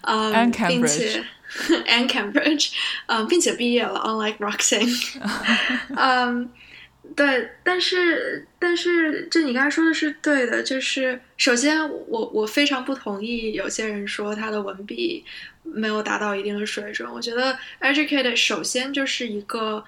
[0.02, 1.24] 嗯，并且。
[1.88, 2.72] and Cambridge，
[3.08, 4.00] 嗯，并且毕业了。
[4.06, 5.20] Unlike Roxanne，
[5.96, 6.50] 嗯，
[7.16, 10.62] 对，但是但是，这你刚才说的是对的。
[10.62, 15.24] 就是首先，我我非常不同意有些人说他的文笔
[15.64, 17.10] 没有达到一定的水准。
[17.12, 19.84] 我觉得《Educated》首先就是一个，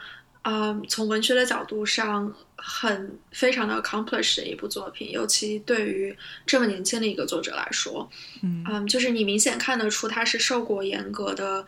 [0.49, 2.33] 嗯，从文学的角度上。
[2.61, 6.13] 很非常的 accomplished 的一部作品，尤其对于
[6.45, 8.11] 这么年轻的一个作者来说，
[8.43, 11.65] 嗯，就是你明显看得出他是受过严格的，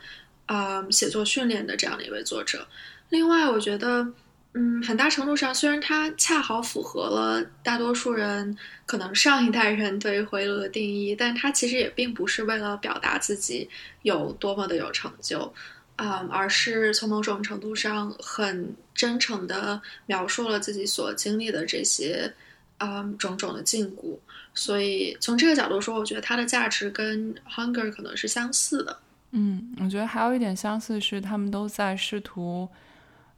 [0.47, 2.67] 呃，写作训练的这样的一位作者。
[3.07, 4.05] 另外，我觉得，
[4.53, 13.69] 嗯，很大程度上，虽然他恰好符合了大多数人可能上一代人对于回忆录的定义，但他其实也并不是为了表达自己
[14.01, 15.53] 有多么的有成就。
[15.97, 22.33] 啊，而是从某种程度上很真诚的描述了自己所经历的这些，
[22.77, 24.17] 啊，种种的禁锢。
[24.53, 28.99] 所以从这个角度说，我觉得它的价值跟《Hunger》可能是相似的。
[29.31, 32.67] 嗯，我觉得还有一点相似是，他们都在试图，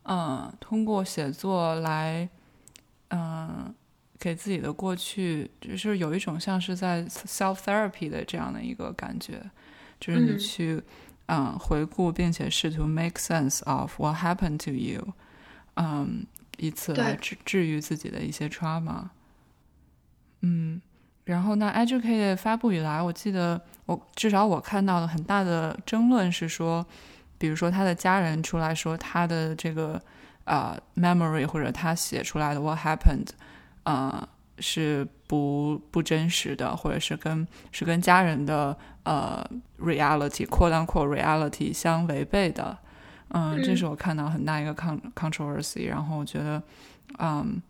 [0.03, 2.29] 嗯，通过写作来，
[3.09, 3.75] 嗯，
[4.17, 9.41] 给自己的过去，就是有一种像是在 self therapy 的这样的一个感觉，
[9.99, 10.81] 就是你去。
[11.35, 15.15] 嗯，回顾并且试图 make sense of what happened to you，
[15.77, 16.27] 嗯，
[16.57, 19.05] 以此来治治愈自己的一些 trauma。
[20.41, 20.79] 嗯，
[21.23, 26.85] 然后那 educated 发布以来，我记得我至少我看到的很大的争论是说，
[27.39, 29.99] 比如说他的家人出来说他的这个
[30.43, 33.29] 呃 memory 或者他写出来的 what happened，
[33.85, 34.29] 呃。
[34.59, 39.43] 是不不真实的，或者是跟是跟家人的呃
[39.79, 42.77] reality，quote unquote reality 相违背的，
[43.29, 45.87] 嗯，这是我看到很大一个 con controversy。
[45.87, 46.61] 然后我觉得，
[47.17, 47.61] 嗯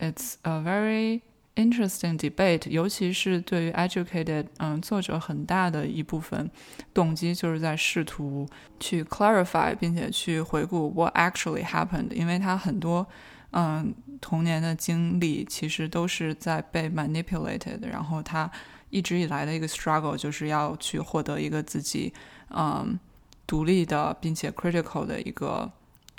[0.00, 1.20] ，it's a very
[1.54, 6.50] interesting debate，尤其是对于 educated，嗯，作者很大的一部分
[6.92, 8.48] 动机就是在试图
[8.80, 13.06] 去 clarify，并且去回顾 what actually happened，因为他很多。
[13.52, 18.50] 嗯，童年的经历其实都是在被 manipulated，然后他
[18.90, 22.12] 一直以来的一个 struggle 就是要去获得一个自己
[22.50, 22.98] 嗯
[23.46, 25.70] 独立的并且 critical 的一个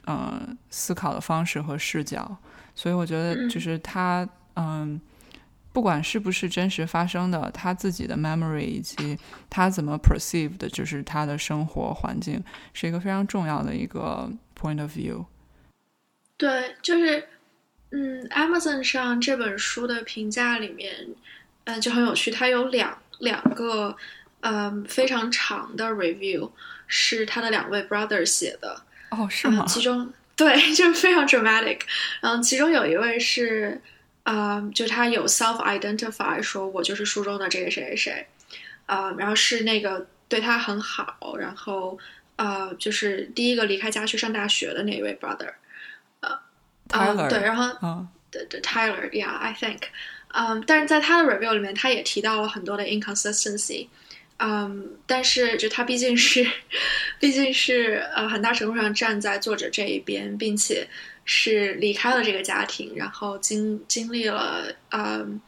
[0.07, 2.37] 嗯思考的方式和视角，
[2.75, 4.99] 所以我觉得就是他嗯。
[5.71, 9.15] 不管是不是真实发生的，他自己的 memory 以及
[9.51, 12.43] 他怎么 perceive 的，就是他的生活环境，
[12.73, 14.29] 是一个非常重要的一个
[14.59, 15.23] point of view。
[16.37, 17.23] 对，就是
[17.91, 21.07] 嗯，Amazon 上这本书的评价里面，
[21.65, 23.95] 嗯，就很有趣，它有两两个
[24.41, 26.51] 嗯非常长的 review，
[26.87, 28.81] 是他的两位 brother 写的。
[29.11, 29.65] 哦，是吗？
[29.67, 31.81] 其中对， 就是非常 dramatic。
[32.21, 33.81] 嗯其中有一位是。
[34.23, 38.27] 啊，就他有 self identify，说我就是书中的这个谁谁谁，
[38.85, 41.97] 啊，然后是那个对他很好，然后
[42.35, 45.51] 呃，就是第一个离开家去上大学的那一位 brother，
[46.89, 49.81] 呃，Tyler，对，然后对对 Tyler，yeah，I think，
[50.29, 53.87] 嗯，但是在他的 review 里面，他也提到了很多的 inconsistency，
[54.37, 56.45] 嗯，但是就他毕竟是，
[57.19, 60.87] 毕竟是呃，很大程度上站在作者这一边，并且。
[61.31, 65.39] 是离开了这个家庭，然后经经历了嗯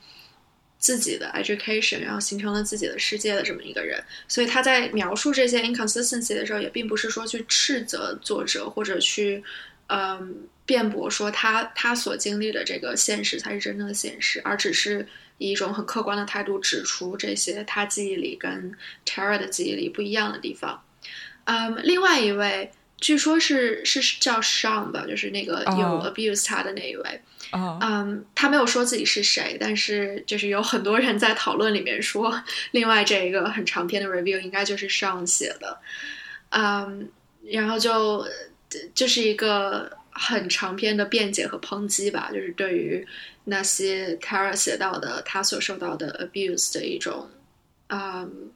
[0.77, 3.99] 自己的 education，然后形成了自己的世界的这么一个人。
[4.27, 9.43] 所以他在描述这些 inconsistency 的时候，也并不是说去斥责作者，或者去
[9.91, 15.05] 嗯辩驳说他他所经历的这个现实才是真正的现实，而只是
[15.37, 18.73] 以一种很客观的态度指出这些他记忆里跟
[19.05, 20.83] Tara 的记忆里不一样的地方。
[21.43, 22.71] 嗯，另外一位。
[23.01, 27.21] 据说是是叫 Sean 吧，就是那个有 abuse 他的那一位。
[27.51, 35.79] 嗯，他没有说自己是谁，但是就是有很多人在讨论里面说，另外这一个很长篇的 review 应该就是 Sean 写的。
[36.49, 37.09] 嗯，
[37.47, 38.23] 然后就
[38.93, 43.05] 就是一个很长篇的辩解和抨击吧，就是对于
[43.45, 47.29] 那些 Tara 写到的他所受到的 abuse 的一种
[47.87, 48.51] 嗯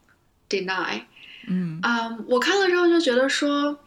[0.49, 1.01] deny。
[1.47, 3.79] 嗯，啊，我看了之后就觉得说。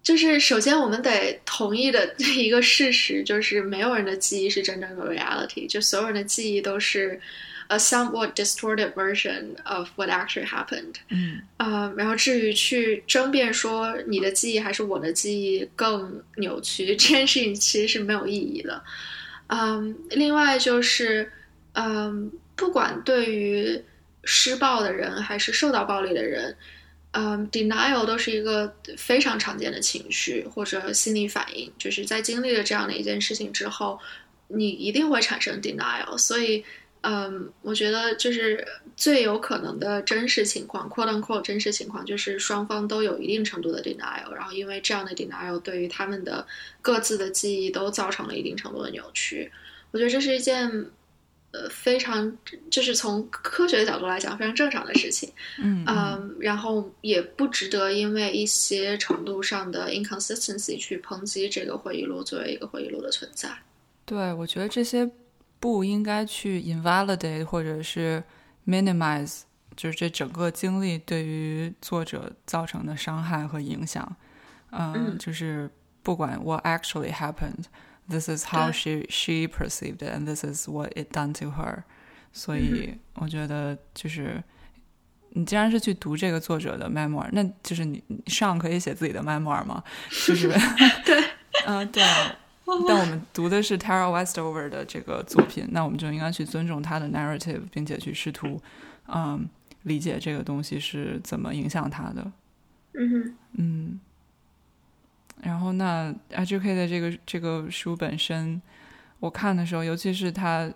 [0.00, 5.68] 就是首先，我们得同意的 一个事实就是，没有人的记忆是真正的 reality。
[5.68, 7.20] 就所有人的记忆都是
[7.68, 10.94] a somewhat distorted version of what actually happened。
[11.08, 18.82] 嗯，啊，然后至于去争辩说你的记忆还是我的记忆更扭曲，这件事情其实是没有意义的。
[19.46, 21.32] 嗯，另外就是，
[21.72, 23.82] 嗯，不管对于
[24.24, 26.56] 施暴的人还是受到暴力的人。
[27.12, 33.98] 嗯，denial 都是一个非常常见的情绪或者心理反应，就是在经历了这样的一件事情之后，
[34.48, 36.18] 你一定会产生 denial。
[36.18, 36.62] 所以，
[37.02, 46.46] 嗯，我觉得就是最有可能的真实情况，quote unquote 真实情况，就是双方都有一定程度的 denial，然后因为这样的 denial 对于他们的
[46.82, 49.50] 各自的记忆都造成了一定程度的扭曲。
[49.90, 50.86] 我觉得这是一件。
[51.50, 52.36] 呃，非常
[52.70, 55.32] 就是从科学的角度来讲，非常正常的事情。
[55.58, 63.48] 嗯嗯，然后也不值得因为一些程度上的 inconsistency 去抨击这个回忆录作为一个回忆录的存在。
[64.04, 65.10] 对，我觉得这些
[65.60, 68.22] 不应该去 invalidate 或者是
[68.66, 69.42] minimize，
[69.76, 74.16] 就是这整个经历对于作者造成的伤害和影响。
[74.70, 75.70] 嗯，就是
[76.02, 77.64] 不管 what actually happened。
[78.08, 81.82] This is how she she perceived it, and this is what it done to her.
[82.32, 84.42] 所以我觉得就是
[85.30, 89.82] 你既然是去读这个作者的 memoir，那就是你上可以写自己的 memoir 吗？
[90.26, 90.48] 就是
[91.04, 91.22] 对，
[91.66, 92.02] 嗯对。
[92.86, 98.60] 但我们读的是 Tara Westover 的这个作品，那我们就应该去尊重他的 narrative，并且去试图
[99.06, 99.48] 嗯
[99.84, 102.32] 理解这个东西是怎么影响他的。
[102.92, 104.00] 嗯哼，嗯。
[105.40, 108.60] 然后，那《Educate》的这个这个书本身，
[109.20, 110.68] 我看的时候，尤其是他，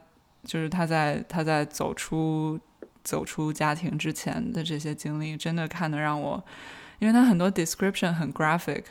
[0.44, 2.60] 就是他在他在走出
[3.02, 6.44] 走出家庭之前的这些经历，真的看的让我，
[7.00, 8.84] 因为他很多 description 很 graphic，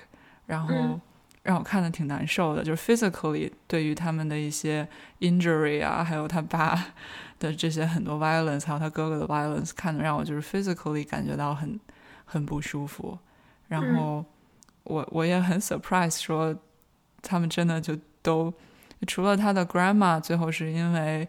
[0.46, 1.00] 然后
[1.44, 4.88] 让我看的挺难受的，就是 physically 对于他们的一些
[5.20, 6.94] injury 啊，还有他爸
[7.40, 11.80] 的这些很多 violence，还有他哥哥的 violence，看的让我就是 physically 感觉到很
[12.26, 13.18] 很不舒服，
[13.68, 14.26] 然后。
[14.84, 16.54] 我我也很 surprise，说
[17.22, 18.52] 他们真的就都
[19.06, 21.26] 除了他的 grandma 最后是因为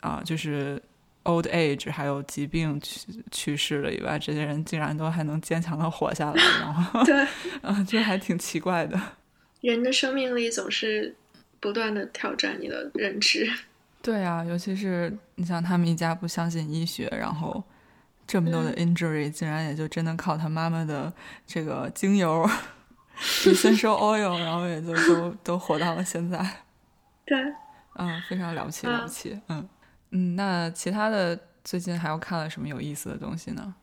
[0.00, 0.82] 啊就是
[1.24, 7.22] old age 还有疾病去去世了以外，这些人竟然都还能坚强的活下来，然后对，
[7.60, 8.98] 啊，这还挺奇怪的。
[9.60, 11.14] 人的生命力总是
[11.60, 13.50] 不断的挑战你的认知。
[14.02, 17.62] 对啊，尤其是你像他们一家不相信医学，然后
[18.26, 21.12] 这么多的 injury，竟然也就真的靠他妈妈的
[21.46, 22.48] 这个精油。
[23.42, 26.38] essential oil，然后也就都都活到了现在。
[27.26, 27.36] 对，
[27.96, 29.40] 嗯，非常了不起，了不起。
[29.48, 29.68] 嗯
[30.12, 33.74] 嗯，那其他的最近还有看了什么有意思的东西呢？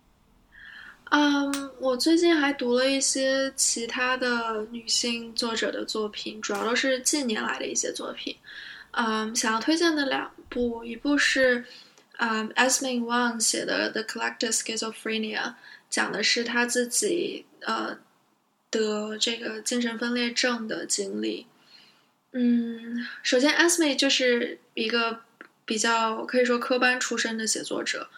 [1.11, 8.35] 嗯，我最近还读了一些其他的女性作者的作品，主要都是近年来的一些作品。
[8.91, 11.63] 嗯，想要推荐的两部，一部是
[12.17, 15.41] 嗯 Esme Wang 写的《The Collective Schizophrenia》，
[15.89, 17.97] 讲的是他自己呃
[18.71, 21.45] 得这个精神分裂症的经历。
[22.31, 25.21] 嗯，首先 Esme 就是一个
[25.65, 28.09] 比较可以说科班出身的写作者。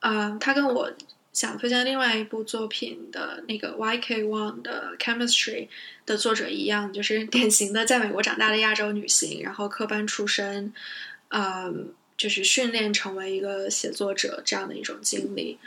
[0.00, 0.90] 嗯，他跟我。
[1.32, 4.24] 想推荐另外一部作品的那个 Y.K.
[4.24, 5.68] One 的 Chemistry
[6.04, 10.72] 的作者一样，就是 典型的在美国长大的亚洲女性，然后科班出身，
[11.28, 15.58] 嗯，就是训练成为一个写作者这样的一种经历。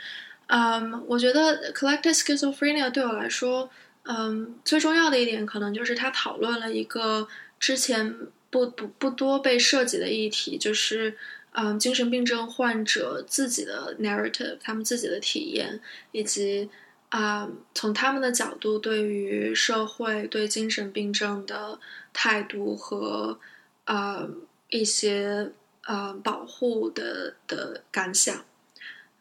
[0.48, 3.70] 嗯，我觉得 Collective Schizophrenia 对我来说，
[4.02, 7.26] 嗯，最重要的一点可能就是他讨论了一个
[7.58, 8.14] 之前
[8.50, 11.16] 不不不多被涉及的议题，就是。
[11.56, 15.80] 嗯，精神病症患者自己的 narrative，他们自己的体验，
[16.10, 16.68] 以及
[17.10, 21.78] 啊，从他们的角度对于社会对精神病症的
[22.12, 23.38] 态度和
[23.84, 24.26] 啊
[24.68, 25.52] 一些
[25.84, 28.44] 呃保护的的感想。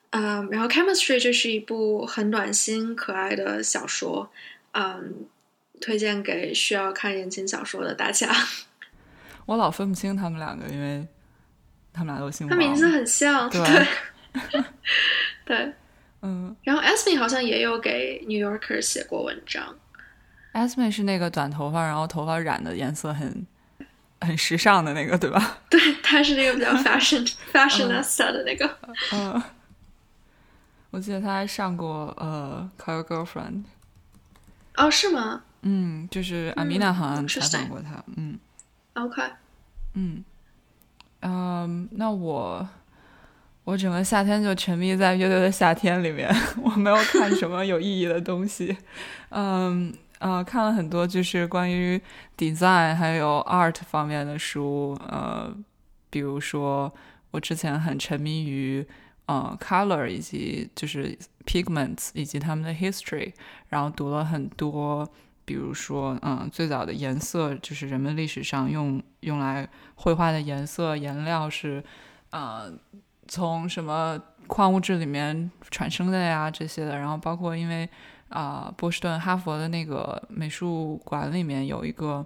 [0.09, 4.31] 嗯，然后 chemistry 这是一部很暖心可爱的小说，
[4.71, 5.27] 嗯，
[5.79, 8.33] 推荐给需要看言情小说的大家。
[9.45, 11.05] 我老分不清他们两个，因为。
[11.93, 13.87] 他们俩都姓王，他名字很像，对，
[15.45, 15.73] 对，
[16.21, 16.55] 嗯。
[16.63, 19.75] 然后 Esme 好像也有给 New Yorker 写过文章。
[20.53, 23.45] Esme 是那个短头发，然后头发染的颜色很
[24.21, 25.59] 很时尚的那个，对吧？
[25.69, 28.77] 对，他是那个比较 fashion fashionista 的那个。
[29.13, 29.41] 嗯，
[30.91, 33.51] 我记得他还上过呃《Call Your Girlfriend》。
[34.75, 35.43] 哦，是吗？
[35.61, 38.03] 嗯，就是阿米娜好像采访过他。
[38.15, 38.39] 嗯。
[38.93, 39.21] OK。
[39.93, 40.23] 嗯。
[41.25, 42.67] 嗯，那我
[43.63, 46.29] 我整个夏天就沉迷在乐队的夏天里面，
[46.61, 48.75] 我没有看什么有意义的东西。
[49.29, 52.01] 嗯呃，看了很多就是关于
[52.37, 55.53] design 还有 art 方面的书，呃，
[56.09, 56.93] 比如说
[57.31, 58.85] 我之前很沉迷于
[59.25, 63.33] 呃 color 以及就是 pigments 以及他们的 history，
[63.69, 65.09] 然后读了很多。
[65.45, 71.83] 比如说，嗯，最早的颜色就是人们历史上用用来绘画的颜色颜料是，
[72.31, 72.71] 呃，
[73.27, 76.97] 从什么矿物质里面产生的呀这些的。
[76.97, 77.89] 然后包括因为
[78.29, 82.25] 啊，波士顿哈佛的那个美术馆里面有一个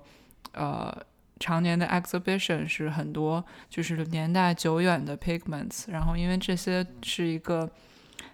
[0.54, 0.96] 呃
[1.40, 5.92] 常年的 exhibition，是很多就是年代久远的 pigments。
[5.92, 7.70] 然后因为这些是一个。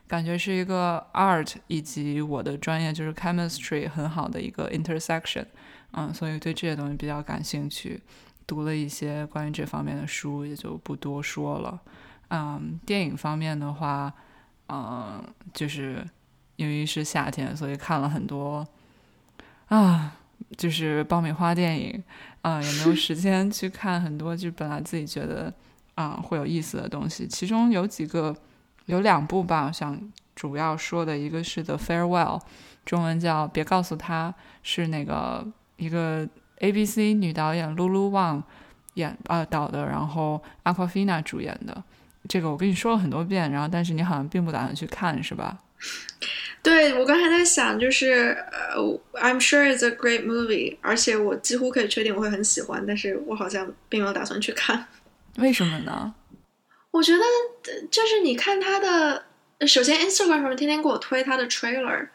[0.07, 5.45] 感觉是一个 art 以及我的专业就是 chemistry 很好的一个 intersection，
[5.91, 7.99] 嗯，所以对这些东西比较感兴趣，
[8.45, 11.81] 读了一些关于这方面的书，也就不多说了。
[12.29, 14.13] 嗯，电影方面的话，
[14.69, 15.23] 嗯，
[15.53, 16.05] 就是
[16.57, 18.67] 由于是夏天，所以看了很多
[19.69, 20.15] 啊，
[20.57, 22.03] 就是爆米花电影，
[22.41, 25.51] 啊，也没有时间去看很多就本来自己觉得
[25.95, 28.35] 啊会有意思的东西，其中有几个。
[28.85, 29.99] 有两部吧，想
[30.35, 32.39] 主要说的一个是《The Farewell》，
[32.85, 34.29] 中文叫《别告诉他》，
[34.63, 35.45] 是那个
[35.77, 36.27] 一个
[36.59, 38.43] ABC 女导演 Lulu Wang
[38.95, 41.83] 演啊导的，然后 Aquafina 主演的。
[42.27, 45.57] 这个我跟你说了很多遍，然后但是你好像并不打算去看，是吧？
[46.61, 48.37] 对我刚才在想，就是
[48.73, 48.81] 呃
[49.21, 54.85] ，I'm sure it's a great movie，而且我几乎可以确定我会很喜欢，但是我好像并没有打算去看。
[55.37, 56.13] 为什么呢？
[56.93, 57.23] 我觉得
[57.89, 59.25] 就是你看他的，
[59.65, 62.07] 首先 Instagram 上面天天给我推他的 trailer，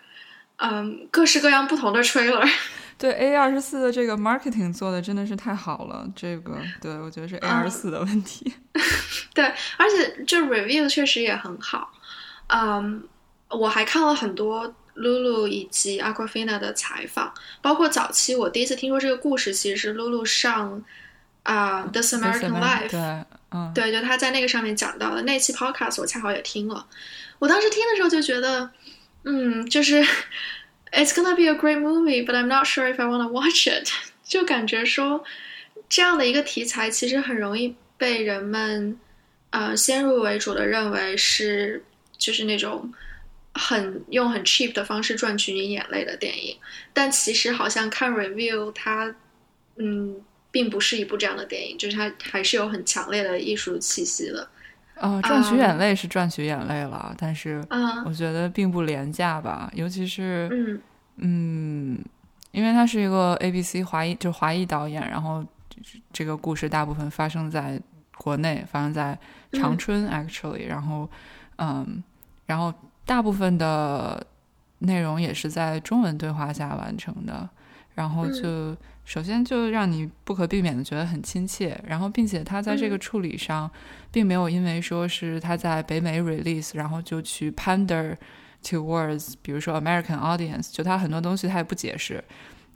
[0.57, 2.49] 嗯，各式各样不同的 trailer。
[2.97, 8.55] 对 A 二十四的这个 marketing 做的真的是太好了，这个对我觉得是 A 二十四的问题。
[9.35, 9.45] 对，
[9.77, 11.93] 而且这 review 确实也很好。
[12.47, 13.03] 嗯，
[13.49, 20.85] 我还看了很多 Lulu 以及 Aquafina 的采访，包括早期我第一次听说这个故事，其实是 Lulu 上
[21.43, 23.25] 啊 This American Life。
[23.75, 23.91] 对。
[23.93, 26.87] 就他在那个上面讲到的那期 podcast，我恰好也听了。
[27.39, 28.71] 我当时听的时候就觉得，
[29.25, 30.03] 嗯，就是
[30.93, 33.89] it's gonna be a great movie，but I'm not sure if I wanna watch it。
[34.25, 35.25] 就感觉说，
[35.89, 38.99] 这样的一个题材其实很容易被人们
[39.51, 41.83] 呃先入为主的认为是
[42.19, 42.93] 就是那种
[43.55, 46.59] 很用很 cheap 的方式赚取你眼泪的电影，
[46.93, 49.15] 但其实好像看 review，它
[49.77, 50.23] 嗯。
[50.51, 54.49] 并不是一部这样的电影，就是它还是有很强烈的艺术气息的。
[54.95, 57.65] 啊，赚取眼泪是赚取眼泪了，但是
[58.05, 60.81] 我觉得并不廉价吧，尤其是嗯
[61.19, 62.05] 嗯，
[62.51, 65.47] 因为他是一个 ABC 华裔，就华裔导演，然后
[66.13, 67.81] 这个故事大部分发生在
[68.17, 69.17] 国内，发生在
[69.53, 71.09] 长春，actually，然后，
[71.59, 72.03] 嗯，
[72.47, 72.75] 然后
[73.07, 74.27] 大部分的
[74.81, 77.49] 内容也是在中文对话下完成的，
[77.95, 78.77] 然后就
[79.09, 83.71] 首先就让你不可避免的觉得很亲切，然后并且他在这个处理上，
[84.13, 88.15] 并没有因为说是他在北美 release，然后就去 pander。
[88.61, 92.23] Towards，比如说 American audience，就他很多东西他也不解释，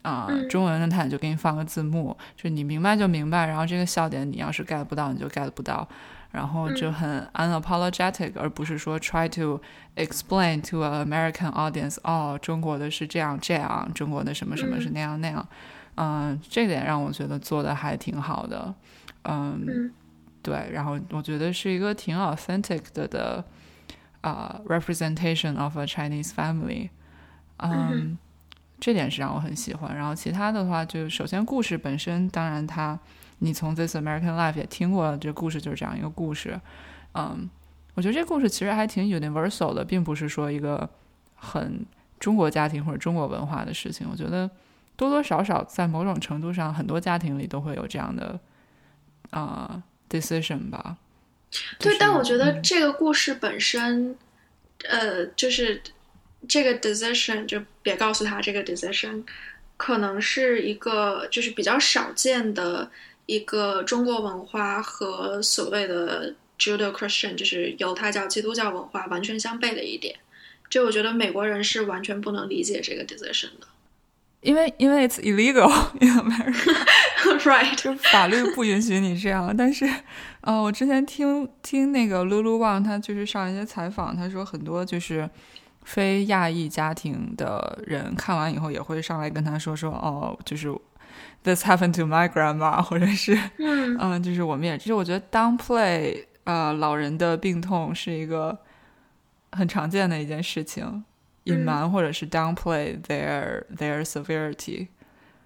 [0.02, 5.86] 啊，中文的他也就给你放个字幕，就你明白就明白，然后这个笑点你要是 get 不到你就 get 不到，
[6.30, 9.60] 然后就很 unapologetic，而不是说 try to
[9.96, 15.56] explain to an American audience，哦，中国的是这样这样，中国的什么什么是那样那样，嗯，
[16.48, 18.74] 这点让我觉得做的还挺好的，
[19.24, 19.92] 嗯，
[20.42, 23.44] 对，然后我觉得是一个挺 authentic 的的。
[24.22, 26.88] 啊，representation of a Chinese family，
[27.56, 28.16] 嗯，
[28.78, 29.96] 这点是让我很喜欢。
[29.96, 32.96] 然后其他的话，就首先故事本身，当然它，
[33.40, 36.60] 你从 This American Life 也听过，这故事就是这样一个故事。
[37.14, 37.50] 嗯，
[37.94, 40.88] 我觉得这故事其实还挺 universal 的，并不是说一个
[41.34, 41.84] 很
[42.20, 44.06] 中国家庭或者中国文化的事情。
[44.08, 44.48] 我觉得
[44.96, 48.38] 多多少少在某种程度上，很多家庭里都会有这样的
[49.30, 50.96] 啊 decision 吧。
[51.78, 54.16] 对，但我觉得这个故事本身，
[54.88, 55.82] 呃，就是
[56.48, 59.24] 这个 decision 就别告诉他这个 decision，
[59.76, 62.90] 可能是一个就是比较少见的
[63.26, 70.16] 一个中国文化和所谓的 Judeo Christian 就是犹太教基督教文化完全相悖的一点。
[70.70, 73.66] 就我觉得美国人是完全不能理解这个 decision 的。
[74.42, 75.70] 因为因为 it's illegal
[76.00, 77.74] in America，right？
[77.80, 79.56] 就法律不允许你这样。
[79.56, 79.88] 但是，
[80.40, 85.30] 呃，我之前听听那个 Lulu Wang，他就是上一些采访，他说很多就是
[85.84, 90.68] 非亚裔家庭的人看完以后也会上来跟他说说，哦，就是
[91.44, 98.58] this happened to my grandma， 或者是嗯，就是我们也，其实我觉得 downplay 呃老人的病痛是一个
[99.52, 101.04] 很常见的一件事情。
[101.44, 104.88] 隐瞒或者是 downplay their their severity，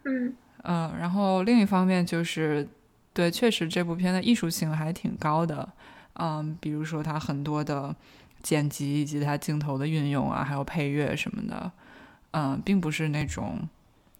[0.05, 0.35] 嗯。
[0.69, 2.67] 嗯，然后另一方面就是，
[3.13, 5.73] 对，确实这部片的艺术性还挺高的，
[6.15, 7.95] 嗯，比如说它很多的
[8.43, 11.71] 剪辑以及它镜头的运用啊，还有配乐什么的，
[12.33, 13.61] 嗯，并不是那种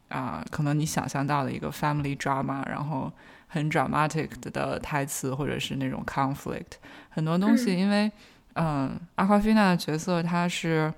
[0.09, 3.13] 啊，可能你想象到的一个 family drama，然后
[3.49, 6.75] 很 dramatic 的台词或者是那种 conflict，
[7.11, 8.09] 很多东西，因为
[8.53, 10.95] 嗯，阿夸菲娜的角色她是。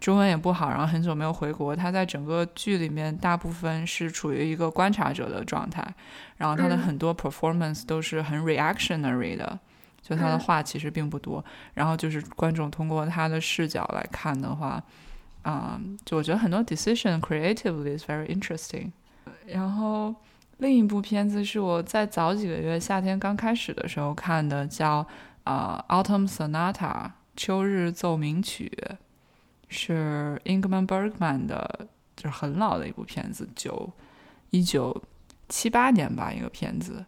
[0.00, 1.76] 中文也不好，然后很久没有回国。
[1.76, 5.86] 他在整个剧里面大部分是处于一个观察者的状态，
[6.38, 9.58] 然后他的很多 performance 都是很 reactionary 的，
[10.00, 11.44] 就他的话其实并不多。
[11.74, 14.82] 然后就是观众通过他的视角来看的话，
[15.42, 18.90] 啊，就我觉得很多 decision creatively is very interesting。
[19.46, 20.14] 然后
[20.58, 25.06] 另一部片子是我在早几个月夏天刚开始的时候看的，叫
[25.44, 28.72] 啊 Autumn Sonata 秋日奏鸣曲。
[29.70, 31.86] 是 Ingmar Bergman 的，
[32.16, 33.90] 就是很老的一部片子，九
[34.50, 35.02] 一九
[35.48, 37.02] 七八年吧，一个片子。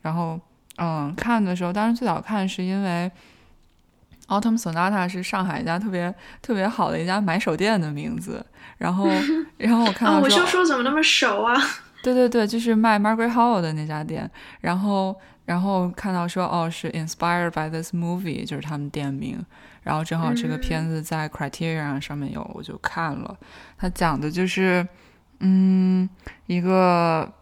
[0.00, 0.40] 然后，
[0.78, 3.10] 嗯，看的时候，当时最早看是因为
[4.28, 6.12] Autumn Sonata 是上海一家特别
[6.42, 8.44] 特别好的一家买手店的名字。
[8.78, 9.06] 然后，
[9.58, 11.54] 然后我看到，我就说怎么那么熟啊？
[12.02, 14.30] 对对对，就是卖 Margaret Hall 的那家店。
[14.60, 19.42] 然后，然后看到说，哦，是 Inspired by this movie，就是他们店名。
[19.82, 23.38] 然后正好这个片子在 Criterion 上面有，我就看了。
[23.78, 24.86] 他讲的就是，
[25.38, 26.10] 嗯，
[26.46, 27.32] 一个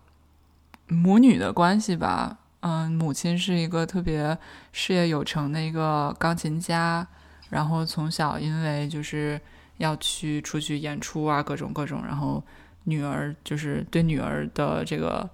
[0.88, 2.38] 母女的关系吧。
[2.60, 4.36] 嗯，母亲是一个特别
[4.72, 7.06] 事业有成的一个钢琴家，
[7.50, 9.40] 然后从小因为就是
[9.78, 12.42] 要去出去演出啊，各种各种，然后
[12.84, 15.28] 女儿就是对女儿的这个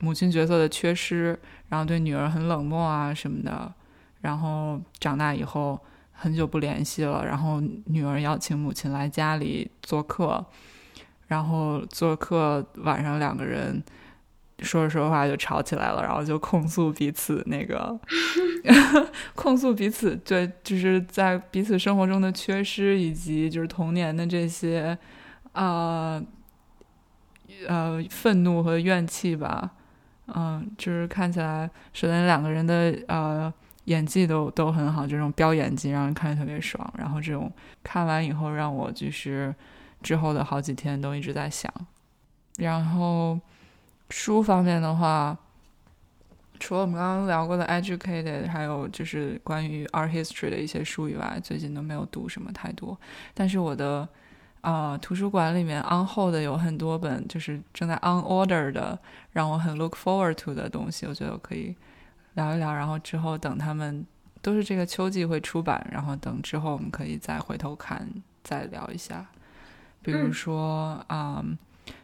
[0.00, 3.72] 母亲角色的缺失，然后对女儿很冷漠啊什么的。
[4.20, 5.78] 然后长大以后。
[6.22, 10.44] 很久不联系了，然后女儿邀请母亲来家里做客，
[11.28, 13.82] 然后做客晚上两个人
[14.58, 17.98] 说着说话就吵起来了，然后就控诉彼此那个
[19.34, 24.98] 控诉彼此对，就是在彼此生活中的缺失以及就是童年的这些
[25.52, 26.22] 啊
[27.66, 29.70] 呃愤怒和怨气吧，
[30.34, 33.52] 嗯，就是看起来首先两个人的呃。
[33.86, 36.92] 演技都都很好，这种飙演技让人看着特别爽。
[36.96, 37.50] 然后这种
[37.82, 39.52] 看完以后，让我就是
[40.00, 41.72] 之后的好几天都一直在想。
[42.58, 43.40] 然后
[44.10, 45.36] 书方面的话，
[46.60, 52.96] 除了我们刚刚聊过的《Educated》，还有就是关于 Art History 的一些书以外，最近都没有读什么太多。
[53.34, 54.06] 但是我的
[54.62, 58.98] 啊，图书馆里面 on hold 有很多本，就是正在 on order 的，
[59.32, 61.74] 让我很 look forward to 的东西，我觉得我可以
[62.34, 62.72] 聊一聊。
[62.74, 64.04] 然后之后等他们
[64.42, 68.06] 都是这个秋季会出版，然后等之后我们可以再回头看，
[68.44, 69.26] 再聊一下。
[70.02, 71.42] 比如说啊，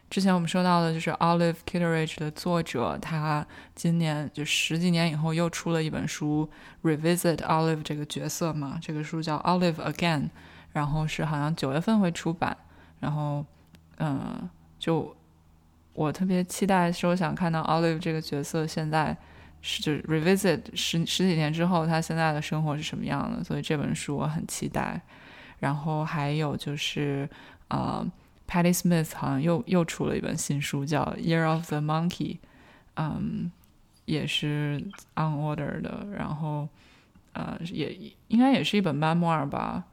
[0.09, 6.49] 之前我们说到的就是 Olive Kitteridge 的作者，他今年就十几年以后又出了一本书
[6.83, 10.29] ，revisit Olive 这个角色嘛，这个书叫 Olive Again。
[10.77, 12.55] 然后是好像九月份会出版，
[12.99, 13.43] 然后，
[13.97, 14.47] 嗯，
[14.77, 15.11] 就
[15.93, 19.17] 我特别期待说想看到 Olive 这个角色现在
[19.59, 25.01] 是就是 revisit 十十几年之后他现在的生活是什么样的，所以这本书我很期待。
[25.57, 27.27] 然后还有就是
[27.69, 28.05] 呃
[28.47, 32.37] ，Patty Smith 好像又又出了一本新书叫 Year of the Monkey，
[32.97, 33.51] 嗯，
[34.05, 34.77] 也是
[35.15, 36.69] on order 的，然后
[37.33, 37.97] 呃也
[38.27, 39.83] 应该也是一本 memoir 吧。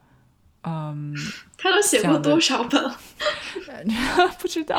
[0.67, 1.13] 嗯，
[1.57, 2.91] 他都写过多少本？
[4.39, 4.75] 不知道。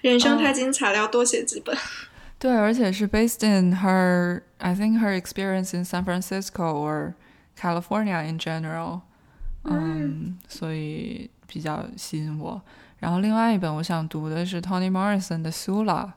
[0.00, 1.76] 人生太精彩了，要多写几本。
[2.38, 7.14] 对，而且是 based in her, I think her experience in San Francisco or
[7.58, 9.00] California in general。
[9.64, 12.62] 嗯，所以比较吸引我。
[13.00, 16.12] 然后另外一本我想读的是 Toni Morrison 的 Sula，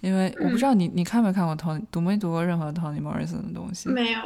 [0.00, 3.88] 因为我不知道你你看没看过 Toni，读没读过任何 Toni Morrison 的东西？
[3.88, 4.18] 没有，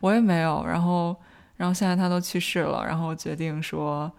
[0.00, 0.66] 我也没有。
[0.66, 1.16] 然后。
[1.58, 4.10] 然后现在他都去世了，然后决定说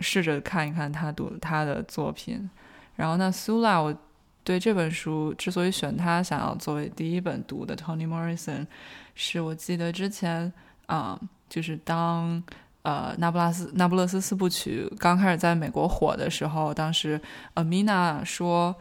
[0.00, 2.50] 试着看一看他读他的作品。
[2.96, 3.96] 然后那苏拉，我
[4.44, 8.66] 对这本书之所以选他，想要作为第一本读的 Toni Morrison，
[9.14, 10.52] 是我记得之前
[10.86, 11.18] 啊，
[11.48, 12.42] 就是当
[12.82, 17.18] 呃那不拉斯那不勒斯四部曲刚开始在美国火的时候，当时
[17.54, 18.76] Amina 说。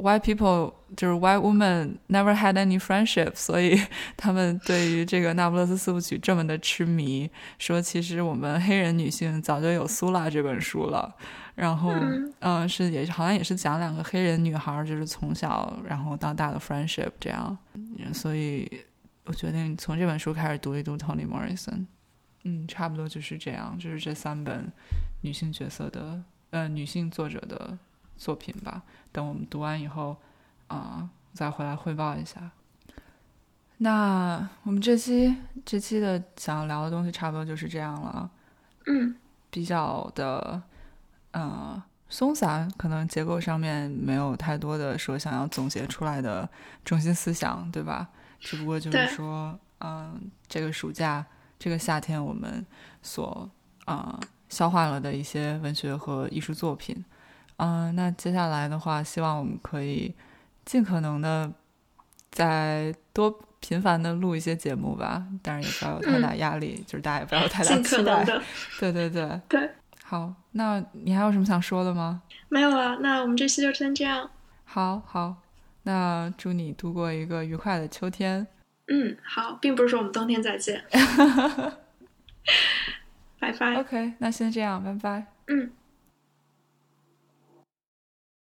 [0.00, 3.80] White people 就是 White woman never had any friendship，所以
[4.16, 11.14] 他们对于这个《那不勒斯四部曲》这么的痴迷，说其实我们黑人女性早就有《苏拉》这本书了。
[11.54, 11.92] 然后，
[12.40, 17.56] 嗯，是也好像也是讲两个黑人女孩，就是从小然后到大的 friendship 这样。
[18.12, 18.68] 所以
[19.24, 21.86] 我决定从这本书开始读一读 Toni Morrison。
[22.42, 24.70] 嗯，差不多就是这样，就是这三本
[25.20, 27.78] 女性角色的呃女性作者的。
[28.16, 28.82] 作品吧，
[29.12, 30.16] 等我们读完以后，
[30.68, 32.50] 啊，再回来汇报一下。
[33.78, 38.30] 那我们这期这期的想要聊的东西差不多就是这样了。
[38.86, 39.16] 嗯，
[39.50, 40.62] 比较的，
[41.32, 46.48] 呃，松散，可能结构上面没有太多的说想要总结出来的
[46.84, 48.08] 中心思想，对吧？
[48.38, 51.26] 只不过就是说，嗯，这个暑假，
[51.58, 52.64] 这个夏天，我们
[53.02, 53.50] 所
[53.86, 57.04] 啊消化了的一些文学和艺术作品。
[57.56, 60.14] 嗯，那接下来的话，希望我们可以
[60.64, 61.52] 尽可能的
[62.30, 68.24] 再多频繁的录一些节目吧，当然也不要有太大压力，就是大家也不要有太大期待。
[68.80, 69.70] 对对对对，
[70.02, 72.22] 好，那你还有什么想说的吗？
[72.48, 74.28] 没有了，那我们这期就先这样。
[74.64, 75.36] 好好，
[75.84, 78.46] 那祝你度过一个愉快的秋天。
[78.88, 80.84] 嗯，好，并不是说我们冬天再见。
[83.38, 83.76] 拜拜。
[83.76, 85.26] OK，那先这样，拜拜。
[85.46, 85.70] 嗯。